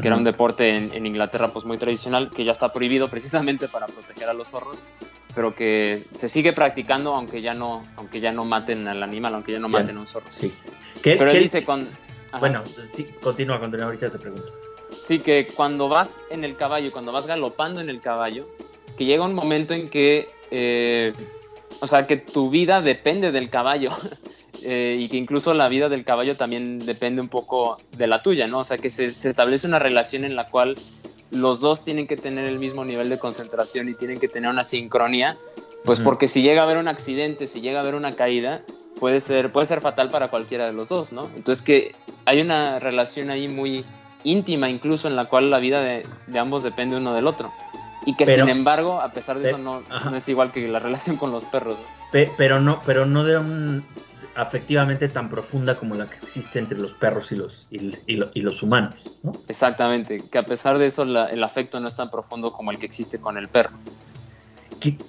Que 0.00 0.06
era 0.06 0.16
un 0.16 0.22
deporte 0.22 0.76
en, 0.76 1.06
Inglaterra 1.06 1.52
pues 1.52 1.64
muy 1.64 1.76
tradicional 1.76 2.30
que 2.30 2.44
ya 2.44 2.52
está 2.52 2.72
prohibido 2.72 3.08
precisamente 3.08 3.68
para 3.68 3.86
proteger 3.86 4.28
a 4.28 4.32
los 4.32 4.48
zorros, 4.48 4.84
pero 5.34 5.56
que 5.56 6.06
se 6.14 6.28
sigue 6.28 6.52
practicando 6.52 7.14
aunque 7.14 7.40
ya 7.40 7.54
no, 7.54 7.82
aunque 7.96 8.20
ya 8.20 8.30
no 8.30 8.44
maten 8.44 8.86
al 8.86 9.02
animal, 9.02 9.34
aunque 9.34 9.52
ya 9.52 9.58
no 9.58 9.68
maten 9.68 9.96
a 9.96 10.00
un 10.00 10.06
zorro. 10.06 10.26
Sí. 10.30 10.54
pero 11.02 11.30
él 11.30 11.42
dice 11.42 11.64
con 11.64 11.88
bueno, 12.38 12.62
sí, 12.94 13.06
continúa, 13.22 13.58
continúa, 13.58 13.86
ahorita 13.86 14.10
te 14.10 14.18
pregunto. 14.18 14.52
Sí, 15.02 15.20
que 15.20 15.46
cuando 15.46 15.88
vas 15.88 16.20
en 16.30 16.44
el 16.44 16.56
caballo, 16.56 16.92
cuando 16.92 17.12
vas 17.12 17.26
galopando 17.26 17.80
en 17.80 17.88
el 17.88 18.00
caballo, 18.00 18.46
que 18.98 19.04
llega 19.04 19.24
un 19.24 19.34
momento 19.34 19.74
en 19.74 19.88
que, 19.88 20.28
eh, 20.50 21.12
o 21.80 21.86
sea, 21.86 22.08
que 22.08 22.16
tu 22.16 22.50
vida 22.50 22.82
depende 22.82 23.32
del 23.32 23.48
caballo. 23.48 23.90
Eh, 24.60 24.96
y 24.98 25.08
que 25.08 25.16
incluso 25.16 25.54
la 25.54 25.68
vida 25.68 25.88
del 25.88 26.02
caballo 26.02 26.36
también 26.36 26.80
depende 26.80 27.20
un 27.22 27.28
poco 27.28 27.76
de 27.96 28.08
la 28.08 28.20
tuya, 28.22 28.48
¿no? 28.48 28.58
O 28.58 28.64
sea, 28.64 28.76
que 28.76 28.90
se, 28.90 29.06
establece 29.06 29.68
una 29.68 29.78
relación 29.78 30.24
en 30.24 30.34
la 30.34 30.46
cual 30.46 30.74
los 31.30 31.60
dos 31.60 31.84
tienen 31.84 32.08
que 32.08 32.16
tener 32.16 32.44
el 32.44 32.58
mismo 32.58 32.84
nivel 32.84 33.08
de 33.08 33.20
concentración 33.20 33.88
y 33.88 33.94
tienen 33.94 34.18
que 34.18 34.26
tener 34.26 34.50
una 34.50 34.64
sincronía, 34.64 35.36
pues 35.84 36.00
porque 36.00 36.26
si 36.26 36.42
llega 36.42 36.62
a 36.62 36.64
haber 36.64 36.78
un 36.78 36.88
accidente, 36.88 37.46
si 37.46 37.60
llega 37.60 37.78
a 37.78 37.82
haber 37.82 37.94
una 37.94 38.14
caída, 38.14 38.62
puede 38.98 39.20
ser, 39.20 39.52
puede 39.52 39.66
ser 39.66 39.80
fatal 39.80 40.10
para 40.10 40.26
cualquiera 40.26 40.66
de 40.66 40.72
los 40.72 40.88
dos, 40.88 41.12
¿no? 41.12 41.30
Entonces 41.36 41.64
que 41.64 41.94
hay 42.24 42.40
una 42.40 42.80
relación 42.80 43.30
ahí 43.30 43.46
muy 43.46 43.84
íntima 44.24 44.68
incluso 44.68 45.06
en 45.06 45.14
la 45.14 45.26
cual 45.26 45.52
la 45.52 45.60
vida 45.60 45.82
de 45.82 46.04
ambos 46.36 46.64
depende 46.64 46.96
uno 46.96 47.14
del 47.14 47.28
otro. 47.28 47.52
Y 48.08 48.14
que 48.14 48.24
sin 48.24 48.48
embargo, 48.48 49.02
a 49.02 49.12
pesar 49.12 49.38
de 49.38 49.50
eso, 49.50 49.58
no, 49.58 49.82
es 50.16 50.28
igual 50.30 50.50
que 50.50 50.66
la 50.66 50.78
relación 50.78 51.18
con 51.18 51.30
los 51.30 51.44
perros. 51.44 51.76
pero 52.38 52.58
no, 52.58 52.80
pero 52.86 53.04
no 53.04 53.22
de 53.22 53.36
un. 53.36 53.84
afectivamente 54.34 55.10
tan 55.10 55.28
profunda 55.28 55.74
como 55.74 55.94
la 55.94 56.06
que 56.06 56.16
existe 56.16 56.58
entre 56.58 56.78
los 56.78 56.92
perros 56.94 57.30
y 57.32 57.36
los, 57.36 57.66
y, 57.70 58.40
los 58.40 58.62
humanos. 58.62 58.94
Exactamente, 59.46 60.22
que 60.32 60.38
a 60.38 60.42
pesar 60.44 60.78
de 60.78 60.86
eso 60.86 61.02
el 61.02 61.44
afecto 61.44 61.80
no 61.80 61.88
es 61.88 61.96
tan 61.96 62.10
profundo 62.10 62.50
como 62.50 62.70
el 62.70 62.78
que 62.78 62.86
existe 62.86 63.18
con 63.18 63.36
el 63.36 63.48
perro. 63.48 63.76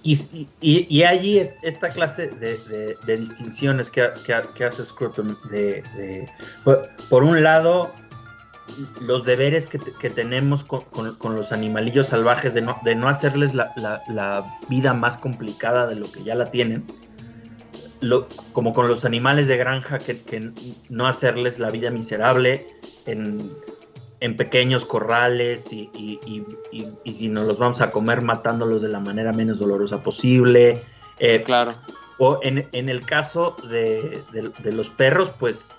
Y, 0.04 0.48
y, 0.60 1.04
allí 1.04 1.42
esta 1.62 1.88
clase 1.92 2.28
de, 2.28 2.98
distinciones 3.16 3.90
que, 3.90 4.10
que, 4.26 4.66
hace 4.66 4.84
Scruton, 4.84 5.38
de, 5.50 6.28
por, 7.10 7.24
un 7.24 7.42
lado, 7.42 7.94
los 9.02 9.26
deberes 9.26 9.68
que, 9.68 10.10
tenemos 10.10 10.64
con, 10.64 11.36
los 11.36 11.52
animalillos 11.52 12.08
salvajes, 12.08 12.54
de 12.54 12.62
no, 12.62 12.78
de 12.84 12.96
no 12.96 13.08
hacerles 13.08 13.54
la, 13.54 13.74
la, 13.76 14.58
vida 14.70 14.94
más 14.94 15.18
complicada 15.18 15.88
de 15.88 15.96
lo 15.96 16.12
que 16.12 16.24
ya 16.24 16.36
la 16.36 16.46
tienen, 16.46 16.86
como 18.54 18.74
con 18.74 18.88
los 18.88 19.06
animales 19.06 19.48
de 19.48 19.58
granja, 19.58 20.00
que, 20.00 20.52
no 20.90 21.08
hacerles 21.08 21.60
la 21.60 21.70
vida 21.70 21.90
miserable 21.90 22.66
en, 23.06 23.52
pequeños 24.38 24.86
corrales 24.86 25.72
y, 25.72 26.20
si 27.06 27.28
nos 27.28 27.48
los 27.48 27.58
vamos 27.58 27.82
a 27.82 27.92
comer 27.92 28.22
matándolos 28.22 28.82
de 28.82 28.90
la 28.90 29.00
manera 29.00 29.34
menos 29.34 29.60
dolorosa 29.60 30.02
posible. 30.02 30.82
Eh, 31.20 31.44
claro. 31.44 31.74
O 32.22 32.38
en, 32.44 32.68
el 32.74 33.06
caso 33.06 33.56
de, 33.70 34.22
los 34.66 34.90
perros, 34.90 35.32
pues 35.40 35.70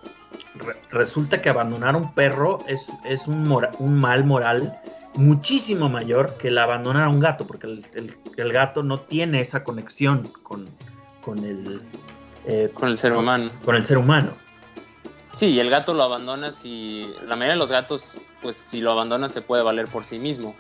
resulta 0.90 1.40
que 1.40 1.48
abandonar 1.48 1.96
un 1.96 2.12
perro 2.12 2.58
es, 2.66 2.86
es 3.04 3.26
un, 3.26 3.50
un, 3.78 4.00
mal 4.00 4.24
moral 4.24 4.78
muchísimo 5.14 5.88
mayor 5.88 6.36
que 6.36 6.48
el 6.48 6.58
abandonar 6.58 7.04
a 7.04 7.08
un 7.08 7.20
gato, 7.20 7.46
porque 7.46 7.66
el, 7.66 8.52
gato 8.52 8.82
no 8.82 9.00
tiene 9.00 9.40
esa 9.40 9.64
conexión 9.64 10.28
con, 10.42 10.68
con 11.22 11.44
el, 11.44 11.82
eh, 12.46 12.70
con 12.74 12.88
el 12.88 12.98
ser 12.98 13.16
humano. 13.16 13.50
Con 13.64 13.76
el 13.76 13.84
ser 13.84 13.98
humano. 13.98 14.32
Sí, 15.32 15.46
y 15.46 15.60
el 15.60 15.70
gato 15.70 15.94
lo 15.94 16.02
abandonas 16.02 16.64
y 16.64 17.14
la 17.26 17.36
mayoría 17.36 17.52
de 17.52 17.58
los 17.58 17.70
gatos, 17.70 18.20
pues 18.42 18.56
si 18.56 18.80
lo 18.80 18.92
abandonas 18.92 19.32
se 19.32 19.42
puede 19.42 19.62
valer 19.62 19.86
por 19.86 20.04
sí 20.04 20.18
mismo. 20.18 20.54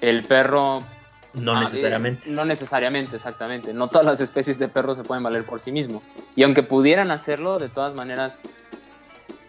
El 0.00 0.24
perro... 0.24 0.80
No 1.34 1.54
ah, 1.54 1.60
necesariamente. 1.60 2.28
no 2.30 2.44
necesariamente, 2.44 3.16
exactamente. 3.16 3.74
No 3.74 3.88
todas 3.88 4.06
las 4.06 4.20
especies 4.20 4.58
de 4.58 4.68
perros 4.68 4.96
se 4.96 5.04
pueden 5.04 5.22
valer 5.22 5.44
por 5.44 5.60
sí 5.60 5.72
mismo. 5.72 6.02
Y 6.36 6.42
aunque 6.42 6.62
pudieran 6.62 7.10
hacerlo, 7.10 7.58
de 7.58 7.68
todas 7.68 7.94
maneras, 7.94 8.42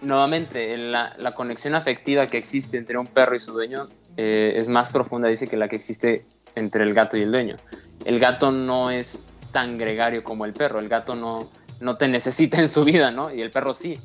nuevamente, 0.02 0.78
la, 0.78 1.16
la 1.18 1.34
conexión 1.34 1.76
afectiva 1.76 2.28
que 2.28 2.38
existe 2.38 2.78
entre 2.78 2.98
un 2.98 3.08
perro 3.08 3.36
y 3.36 3.40
su 3.40 3.54
dueño 3.54 3.88
eh, 4.18 4.54
es 4.58 4.68
más 4.68 4.90
profunda, 4.90 5.30
dice, 5.30 5.48
que 5.48 5.56
la 5.56 5.70
que 5.70 5.78
existe 5.78 6.26
entre 6.56 6.84
el 6.84 6.94
gato 6.94 7.18
y 7.18 7.22
el 7.22 7.32
dueño. 7.32 7.56
El 8.04 8.20
gato 8.20 8.52
no 8.52 8.92
es 8.92 9.24
tan 9.52 9.78
gregario 9.78 10.24
como 10.24 10.46
el 10.46 10.54
perro. 10.54 10.80
El 10.80 10.90
gato 10.90 11.16
no, 11.16 11.50
no 11.80 11.98
te 11.98 12.08
necesita 12.08 12.60
en 12.60 12.68
su 12.68 12.84
vida, 12.84 13.12
¿no? 13.12 13.34
Y 13.34 13.42
el 13.42 13.52
perro 13.52 13.74
sí. 13.74 13.98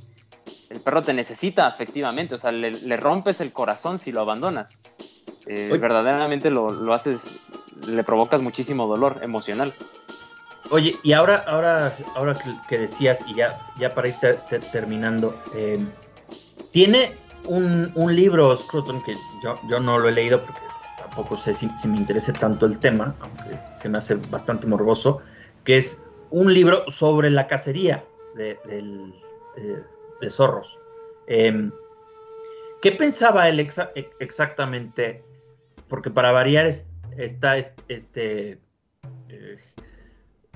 El 0.70 0.80
perro 0.80 1.02
te 1.02 1.12
necesita 1.12 1.68
efectivamente, 1.68 2.34
o 2.34 2.38
sea, 2.38 2.52
le, 2.52 2.96
rompes 2.96 3.40
el 3.40 3.52
corazón 3.52 3.98
si 3.98 4.12
lo 4.12 4.20
abandonas. 4.20 4.80
Eh, 5.46 5.76
verdaderamente 5.80 6.48
lo, 6.50 6.92
haces, 6.92 7.36
le 7.86 8.02
provocas 8.02 8.40
muchísimo 8.40 8.86
dolor 8.86 9.20
emocional. 9.22 9.74
Oye, 10.70 10.96
y 11.02 11.12
ahora, 11.12 11.44
ahora, 11.46 11.96
ahora 12.14 12.34
que, 12.68 12.78
decías, 12.78 13.24
y 13.26 13.34
ya, 13.34 13.58
ya 13.78 13.90
para 13.90 14.08
ir 14.08 14.14
terminando, 14.72 15.40
eh, 15.54 15.78
tiene 16.70 17.14
un, 17.46 17.92
libro, 18.14 18.54
Scruton, 18.56 19.00
que 19.02 19.14
yo, 19.42 19.54
yo 19.68 19.78
no 19.78 19.98
lo 19.98 20.08
he 20.08 20.12
leído 20.12 20.42
porque 20.42 20.60
tampoco 20.98 21.36
sé 21.36 21.52
si, 21.52 21.68
me 21.86 21.98
interesa 21.98 22.32
tanto 22.32 22.66
el 22.66 22.78
tema, 22.78 23.14
aunque 23.20 23.58
se 23.76 23.88
me 23.88 23.98
hace 23.98 24.14
bastante 24.14 24.66
morboso, 24.66 25.20
que 25.64 25.76
es 25.76 26.02
un 26.30 26.52
libro 26.52 26.88
sobre 26.88 27.30
la 27.30 27.46
cacería 27.46 28.04
de, 28.34 28.58
eh, 29.56 30.30
zorros. 30.30 30.78
Em, 31.26 31.70
¿Qué 32.80 32.92
pensaba 32.92 33.48
él 33.48 33.66
exactamente? 34.18 35.22
Porque 35.88 36.10
para 36.10 36.32
variar 36.32 36.66
está 37.16 37.56
este, 37.56 38.58
eh, 39.28 39.58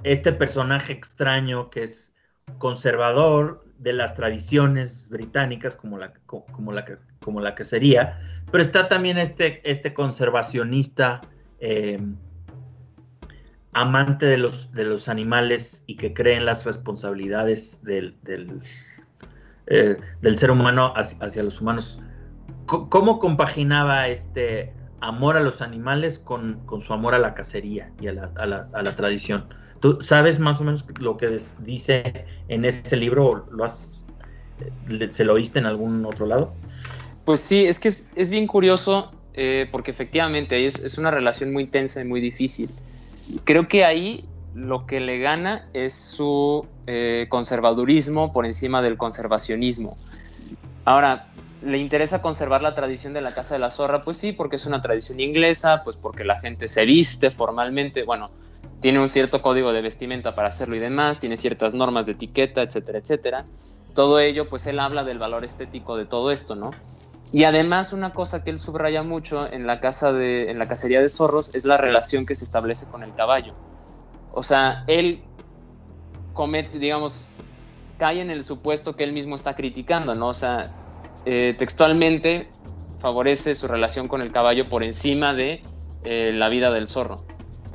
este 0.04 0.32
personaje 0.32 0.92
extraño 0.92 1.70
que 1.70 1.84
es 1.84 2.14
conservador 2.58 3.64
de 3.78 3.92
las 3.92 4.14
tradiciones 4.14 5.08
británicas 5.08 5.76
como 5.76 5.98
la, 5.98 6.12
como 6.26 6.72
la, 6.72 6.84
como 7.20 7.40
la 7.40 7.54
cacería, 7.54 8.20
pero 8.50 8.62
está 8.62 8.88
también 8.88 9.18
este, 9.18 9.60
este 9.70 9.94
conservacionista 9.94 11.20
em, 11.60 12.16
amante 13.72 14.26
de 14.26 14.38
los, 14.38 14.72
de 14.72 14.84
los 14.84 15.08
animales 15.08 15.84
y 15.86 15.96
que 15.96 16.12
cree 16.12 16.36
en 16.36 16.46
las 16.46 16.64
responsabilidades 16.64 17.82
del, 17.84 18.16
del, 18.22 18.60
eh, 19.66 19.96
ser 20.36 20.50
humano 20.50 20.92
hacia, 20.96 21.42
los 21.42 21.60
humanos. 21.60 22.00
¿Cómo 22.66 23.18
compaginaba 23.18 24.08
este 24.08 24.74
amor 25.00 25.36
a 25.36 25.40
los 25.40 25.62
animales 25.62 26.18
con, 26.18 26.60
su 26.80 26.92
amor 26.92 27.14
a 27.14 27.18
la 27.18 27.34
cacería 27.34 27.92
y 28.00 28.08
a 28.08 28.12
la, 28.12 28.32
a 28.36 28.82
la, 28.82 28.96
tradición? 28.96 29.48
¿Tú 29.80 29.98
sabes 30.00 30.38
más 30.38 30.60
o 30.60 30.64
menos 30.64 30.84
lo 31.00 31.16
que 31.16 31.40
dice 31.60 32.26
en 32.48 32.64
ese 32.64 32.96
libro? 32.96 33.46
¿Lo 33.50 33.64
has, 33.64 34.02
¿Se 35.10 35.24
lo 35.24 35.34
oíste 35.34 35.58
en 35.58 35.66
algún 35.66 36.04
otro 36.04 36.26
lado? 36.26 36.52
Pues 37.24 37.40
sí, 37.40 37.64
es 37.64 37.78
que 37.78 37.88
es, 37.88 38.30
bien 38.30 38.46
curioso 38.46 39.12
eh, 39.34 39.68
porque 39.70 39.90
efectivamente 39.90 40.66
es, 40.66 40.98
una 40.98 41.10
relación 41.10 41.52
muy 41.52 41.66
tensa 41.66 42.00
y 42.00 42.04
muy 42.04 42.20
difícil 42.20 42.68
creo 43.44 43.68
que 43.68 43.84
ahí 43.84 44.24
lo 44.54 44.86
que 44.86 45.00
le 45.00 45.18
gana 45.18 45.68
es 45.72 45.94
su 45.94 46.66
eh, 46.86 47.26
conservadurismo 47.28 48.32
por 48.32 48.46
encima 48.46 48.82
del 48.82 48.96
conservacionismo. 48.96 49.96
Ahora, 50.84 51.28
¿le 51.62 51.78
interesa 51.78 52.22
conservar 52.22 52.62
la 52.62 52.74
tradición 52.74 53.12
de 53.12 53.20
la 53.20 53.34
Casa 53.34 53.54
de 53.54 53.60
la 53.60 53.70
Zorra? 53.70 54.02
Pues 54.02 54.16
sí, 54.16 54.32
porque 54.32 54.56
es 54.56 54.66
una 54.66 54.80
tradición 54.80 55.20
inglesa, 55.20 55.82
pues 55.84 55.96
porque 55.96 56.24
la 56.24 56.40
gente 56.40 56.66
se 56.66 56.86
viste 56.86 57.30
formalmente, 57.30 58.04
bueno, 58.04 58.30
tiene 58.80 59.00
un 59.00 59.08
cierto 59.08 59.42
código 59.42 59.72
de 59.72 59.82
vestimenta 59.82 60.34
para 60.34 60.48
hacerlo 60.48 60.76
y 60.76 60.78
demás, 60.78 61.18
tiene 61.18 61.36
ciertas 61.36 61.74
normas 61.74 62.06
de 62.06 62.12
etiqueta, 62.12 62.62
etcétera, 62.62 62.98
etcétera. 62.98 63.44
Todo 63.94 64.20
ello, 64.20 64.48
pues 64.48 64.66
él 64.66 64.78
habla 64.78 65.04
del 65.04 65.18
valor 65.18 65.44
estético 65.44 65.96
de 65.96 66.06
todo 66.06 66.30
esto, 66.30 66.54
¿no? 66.54 66.70
Y 67.32 67.44
además 67.44 67.92
una 67.92 68.14
cosa 68.14 68.42
que 68.42 68.50
él 68.50 68.58
subraya 68.58 69.02
mucho 69.02 69.50
en 69.50 69.66
la 69.66 69.80
casa 69.80 70.12
de, 70.12 70.50
en 70.50 70.58
la 70.58 70.68
cacería 70.68 71.00
de 71.00 71.08
zorros 71.08 71.54
es 71.54 71.64
la 71.64 71.76
relación 71.76 72.24
que 72.24 72.34
se 72.34 72.44
establece 72.44 72.86
con 72.86 73.02
el 73.02 73.14
caballo. 73.14 73.54
O 74.32 74.42
sea, 74.42 74.84
él 74.86 75.22
comete, 76.32 76.78
digamos, 76.78 77.26
cae 77.98 78.20
en 78.20 78.30
el 78.30 78.44
supuesto 78.44 78.96
que 78.96 79.04
él 79.04 79.12
mismo 79.12 79.34
está 79.34 79.56
criticando, 79.56 80.14
¿no? 80.14 80.28
O 80.28 80.34
sea, 80.34 80.70
eh, 81.26 81.54
textualmente 81.58 82.48
favorece 83.00 83.54
su 83.54 83.66
relación 83.68 84.08
con 84.08 84.22
el 84.22 84.32
caballo 84.32 84.64
por 84.66 84.82
encima 84.82 85.34
de 85.34 85.62
eh, 86.04 86.32
la 86.32 86.48
vida 86.48 86.70
del 86.70 86.88
zorro. 86.88 87.20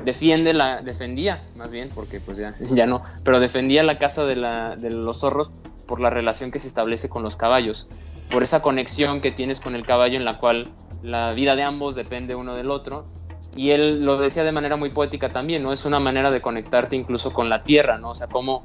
Defiende 0.04 0.54
la, 0.54 0.82
defendía, 0.82 1.42
más 1.56 1.72
bien, 1.72 1.90
porque 1.94 2.20
pues 2.20 2.38
ya, 2.38 2.56
ya 2.60 2.86
no, 2.86 3.04
pero 3.24 3.40
defendía 3.40 3.84
la 3.84 3.98
casa 3.98 4.26
de, 4.26 4.36
la, 4.36 4.76
de 4.76 4.90
los 4.90 5.20
zorros 5.20 5.52
por 5.86 6.00
la 6.00 6.10
relación 6.10 6.52
que 6.52 6.60
se 6.60 6.68
establece 6.68 7.10
con 7.10 7.24
los 7.24 7.38
caballos 7.38 7.88
por 8.34 8.42
esa 8.42 8.64
conexión 8.64 9.22
que 9.22 9.32
tienes 9.32 9.60
con 9.60 9.76
el 9.76 9.86
caballo 9.86 10.18
en 10.18 10.26
la 10.26 10.40
cual 10.40 10.70
la 11.04 11.34
vida 11.34 11.56
de 11.56 11.62
ambos 11.62 11.94
depende 11.94 12.34
uno 12.34 12.56
del 12.56 12.72
otro. 12.72 13.06
Y 13.56 13.70
él 13.70 14.04
lo 14.04 14.18
decía 14.18 14.44
de 14.44 14.52
manera 14.52 14.76
muy 14.76 14.90
poética 14.90 15.30
también, 15.30 15.62
¿no? 15.62 15.72
Es 15.72 15.86
una 15.86 16.00
manera 16.00 16.32
de 16.32 16.42
conectarte 16.42 16.96
incluso 16.96 17.32
con 17.32 17.50
la 17.50 17.64
tierra, 17.64 18.00
¿no? 18.00 18.10
O 18.10 18.16
sea, 18.16 18.26
como 18.26 18.64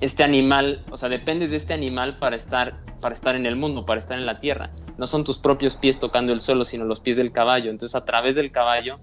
este 0.00 0.24
animal, 0.24 0.84
o 0.90 0.96
sea, 0.96 1.08
dependes 1.08 1.52
de 1.52 1.58
este 1.58 1.72
animal 1.72 2.18
para 2.18 2.34
estar, 2.34 2.80
para 3.00 3.14
estar 3.14 3.36
en 3.36 3.46
el 3.46 3.54
mundo, 3.54 3.86
para 3.86 3.98
estar 3.98 4.18
en 4.18 4.26
la 4.26 4.40
tierra. 4.40 4.70
No 4.98 5.06
son 5.06 5.22
tus 5.22 5.38
propios 5.38 5.76
pies 5.76 6.00
tocando 6.00 6.32
el 6.32 6.40
suelo, 6.40 6.64
sino 6.64 6.84
los 6.84 7.00
pies 7.00 7.16
del 7.16 7.30
caballo. 7.30 7.70
Entonces, 7.70 7.94
a 7.94 8.04
través 8.04 8.34
del 8.34 8.50
caballo 8.50 8.98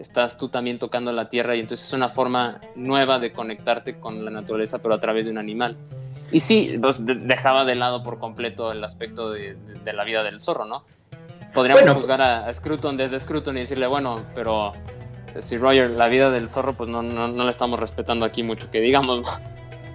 estás 0.00 0.38
tú 0.38 0.48
también 0.48 0.78
tocando 0.78 1.12
la 1.12 1.28
tierra 1.28 1.54
y 1.54 1.60
entonces 1.60 1.86
es 1.86 1.92
una 1.92 2.08
forma 2.08 2.58
nueva 2.74 3.18
de 3.18 3.32
conectarte 3.32 4.00
con 4.00 4.24
la 4.24 4.30
naturaleza, 4.30 4.80
pero 4.80 4.94
a 4.94 5.00
través 5.00 5.26
de 5.26 5.30
un 5.30 5.38
animal. 5.38 5.76
Y 6.32 6.40
sí, 6.40 6.78
pues 6.80 7.04
dejaba 7.04 7.64
de 7.64 7.74
lado 7.74 8.02
por 8.02 8.18
completo 8.18 8.72
el 8.72 8.82
aspecto 8.82 9.30
de, 9.30 9.56
la 9.84 10.04
vida 10.04 10.24
del 10.24 10.40
zorro, 10.40 10.64
¿no? 10.64 10.84
Podríamos 11.52 11.92
juzgar 11.94 12.22
a, 12.22 12.52
Scruton 12.52 12.96
desde 12.96 13.20
Scruton 13.20 13.56
y 13.56 13.60
decirle, 13.60 13.86
bueno, 13.86 14.24
pero 14.34 14.72
si 15.38 15.58
Roger, 15.58 15.90
la 15.90 16.08
vida 16.08 16.30
del 16.30 16.48
zorro, 16.48 16.72
pues 16.72 16.88
no, 16.88 17.02
no, 17.02 17.28
no 17.28 17.44
la 17.44 17.50
estamos 17.50 17.78
respetando 17.78 18.24
aquí 18.24 18.42
mucho, 18.42 18.70
que 18.70 18.80
digamos. 18.80 19.40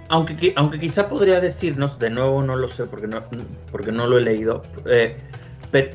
Aunque, 0.08 0.52
aunque 0.54 0.78
quizá 0.78 1.08
podría 1.08 1.40
decirnos, 1.40 1.98
de 1.98 2.10
nuevo 2.10 2.40
no 2.40 2.54
lo 2.54 2.68
sé 2.68 2.84
porque 2.84 3.08
no, 3.08 3.24
porque 3.72 3.90
no 3.90 4.06
lo 4.06 4.18
he 4.18 4.20
leído, 4.20 4.62
eh, 4.86 5.16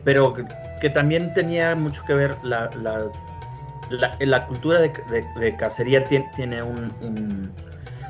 pero 0.04 0.36
que 0.82 0.89
también 0.89 1.34
tenía 1.34 1.76
mucho 1.76 2.04
que 2.06 2.13
ver 2.13 2.36
la 2.43 2.69
la, 2.82 3.06
cultura 4.47 4.80
de, 4.80 5.56
cacería 5.58 6.04
tiene, 6.04 6.62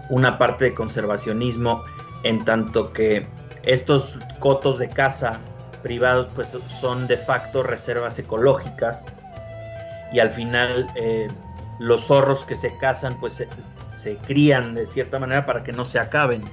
una 0.10 0.38
parte 0.38 0.66
de 0.66 0.74
conservacionismo 0.74 1.84
en 2.24 2.44
tanto 2.44 2.94
que 2.94 3.28
estos 3.64 4.18
cotos 4.40 4.80
de 4.80 4.90
caza 4.90 5.40
privados 5.82 6.28
pues 6.36 6.56
son 6.68 7.08
de 7.08 7.18
facto 7.18 7.64
reservas 7.64 8.18
ecológicas 8.20 9.06
y 10.14 10.20
al 10.20 10.32
final 10.32 10.88
eh, 10.96 11.28
los 11.80 12.06
zorros 12.08 12.44
que 12.46 12.56
se 12.56 12.76
cazan 12.78 13.20
pues 13.20 13.44
se, 13.96 14.18
crían 14.28 14.76
de 14.76 14.86
cierta 14.86 15.20
manera 15.20 15.46
para 15.46 15.64
que 15.64 15.72
no 15.72 15.86
se 15.86 16.00
acaben. 16.00 16.44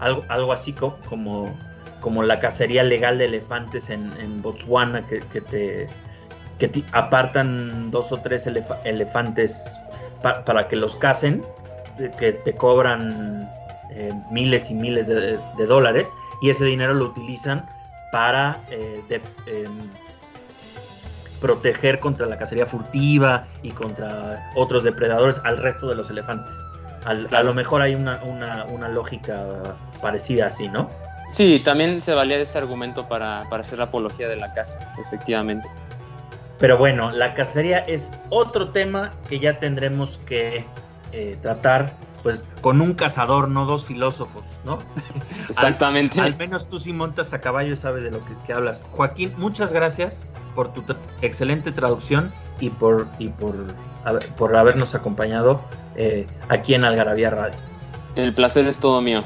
Algo, 0.00 0.24
algo 0.28 0.52
así 0.52 0.72
como, 0.72 1.56
como 2.00 2.22
la 2.22 2.40
cacería 2.40 2.82
legal 2.82 3.18
de 3.18 3.26
elefantes 3.26 3.88
en, 3.88 4.42
Botswana, 4.42 5.06
que, 5.06 5.40
te, 5.40 5.88
que 6.68 6.84
apartan 6.92 7.90
dos 7.90 8.12
o 8.12 8.18
tres 8.18 8.46
elefantes 8.84 9.78
para 10.22 10.68
que 10.68 10.76
los 10.76 10.96
cacen, 10.96 11.42
que 12.18 12.32
te 12.32 12.54
cobran 12.54 13.48
eh, 13.90 14.12
miles 14.30 14.70
y 14.70 14.74
miles 14.74 15.06
de, 15.06 15.66
dólares, 15.66 16.08
y 16.40 16.50
ese 16.50 16.64
dinero 16.64 16.94
lo 16.94 17.06
utilizan 17.06 17.66
para 18.12 18.60
eh, 18.70 19.20
em, 19.46 19.90
proteger 21.40 21.98
contra 21.98 22.26
la 22.26 22.38
cacería 22.38 22.66
furtiva 22.66 23.46
y 23.62 23.70
contra 23.70 24.50
otros 24.54 24.84
depredadores 24.84 25.40
al 25.44 25.58
resto 25.58 25.88
de 25.88 25.96
los 25.96 26.10
elefantes. 26.10 26.54
A 27.04 27.42
lo 27.42 27.52
mejor 27.52 27.82
hay 27.82 27.96
una, 27.96 28.22
una, 28.22 28.88
lógica 28.88 29.76
parecida 30.00 30.46
así, 30.46 30.68
¿no? 30.68 30.88
Sí, 31.26 31.60
también 31.64 32.00
se 32.00 32.14
valía 32.14 32.36
de 32.36 32.44
ese 32.44 32.58
argumento 32.58 33.08
para, 33.08 33.40
hacer 33.40 33.78
la 33.78 33.86
apología 33.86 34.28
de 34.28 34.36
la 34.36 34.52
caza, 34.52 34.86
efectivamente. 35.04 35.68
Pero 36.62 36.78
bueno, 36.78 37.10
la 37.10 37.34
cacería 37.34 37.78
es 37.80 38.12
otro 38.30 38.68
tema 38.68 39.10
que 39.28 39.40
ya 39.40 39.58
tendremos 39.58 40.20
que 40.26 40.64
eh, 41.10 41.36
tratar 41.42 41.90
pues 42.22 42.44
con 42.60 42.80
un 42.80 42.94
cazador, 42.94 43.48
no 43.48 43.64
dos 43.66 43.84
filósofos, 43.84 44.44
¿no? 44.64 44.78
Exactamente. 45.48 46.20
al, 46.20 46.36
menos 46.36 46.70
tú 46.70 46.78
si 46.78 46.92
montas 46.92 47.32
a 47.32 47.40
caballo 47.40 47.74
sabes 47.74 48.04
de 48.04 48.12
lo 48.12 48.20
que, 48.46 48.52
hablas. 48.52 48.80
Joaquín, 48.92 49.32
muchas 49.38 49.72
gracias 49.72 50.20
por 50.54 50.72
tu 50.72 50.84
excelente 51.20 51.72
traducción 51.72 52.30
y 52.60 52.70
por, 52.70 53.08
y 53.18 53.30
por, 53.30 53.56
por 54.38 54.54
habernos 54.54 54.94
acompañado 54.94 55.60
eh, 55.96 56.28
aquí 56.48 56.74
en 56.74 56.84
Algarabía 56.84 57.30
Radio. 57.30 57.56
El 58.14 58.32
placer 58.34 58.68
es 58.68 58.78
todo 58.78 59.00
mío. 59.00 59.24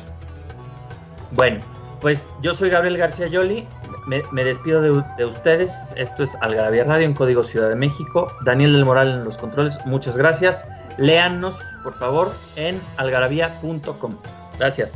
Bueno, 1.33 1.59
pues 2.01 2.31
yo 2.41 2.55
soy 2.55 2.71
Gabriel 2.71 2.97
García 2.97 3.27
Yoli, 3.27 3.67
me, 4.07 4.45
despido 4.45 4.81
de, 4.81 5.25
ustedes. 5.25 5.73
Esto 5.97 6.25
es 6.25 6.35
Algarabía 6.41 6.85
Radio 6.85 7.07
en 7.07 7.15
Código 7.15 7.45
Ciudad 7.45 7.69
de 7.69 7.77
México. 7.77 8.33
Daniel 8.45 8.73
del 8.73 8.85
Moral 8.85 9.09
en 9.11 9.25
los 9.25 9.37
controles, 9.37 9.75
muchas 9.85 10.17
gracias. 10.17 10.67
Léannos, 10.99 11.57
por 11.83 11.95
favor, 11.99 12.33
en 12.57 12.81
algarabía.com. 12.97 14.17
Gracias. 14.59 14.93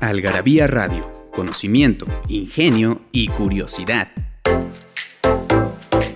Algarabía 0.00 0.66
Radio, 0.66 1.08
conocimiento, 1.30 2.06
ingenio 2.28 3.00
y 3.12 3.28
curiosidad 3.28 4.08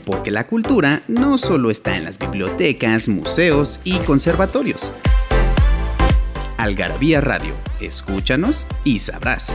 porque 0.05 0.31
la 0.31 0.47
cultura 0.47 1.03
no 1.09 1.39
solo 1.39 1.71
está 1.71 1.97
en 1.97 2.05
las 2.05 2.19
bibliotecas, 2.19 3.09
museos 3.09 3.81
y 3.85 3.99
conservatorios. 3.99 4.91
Algarabía 6.57 7.21
Radio, 7.21 7.55
escúchanos 7.81 8.67
y 8.85 8.99
sabrás. 8.99 9.55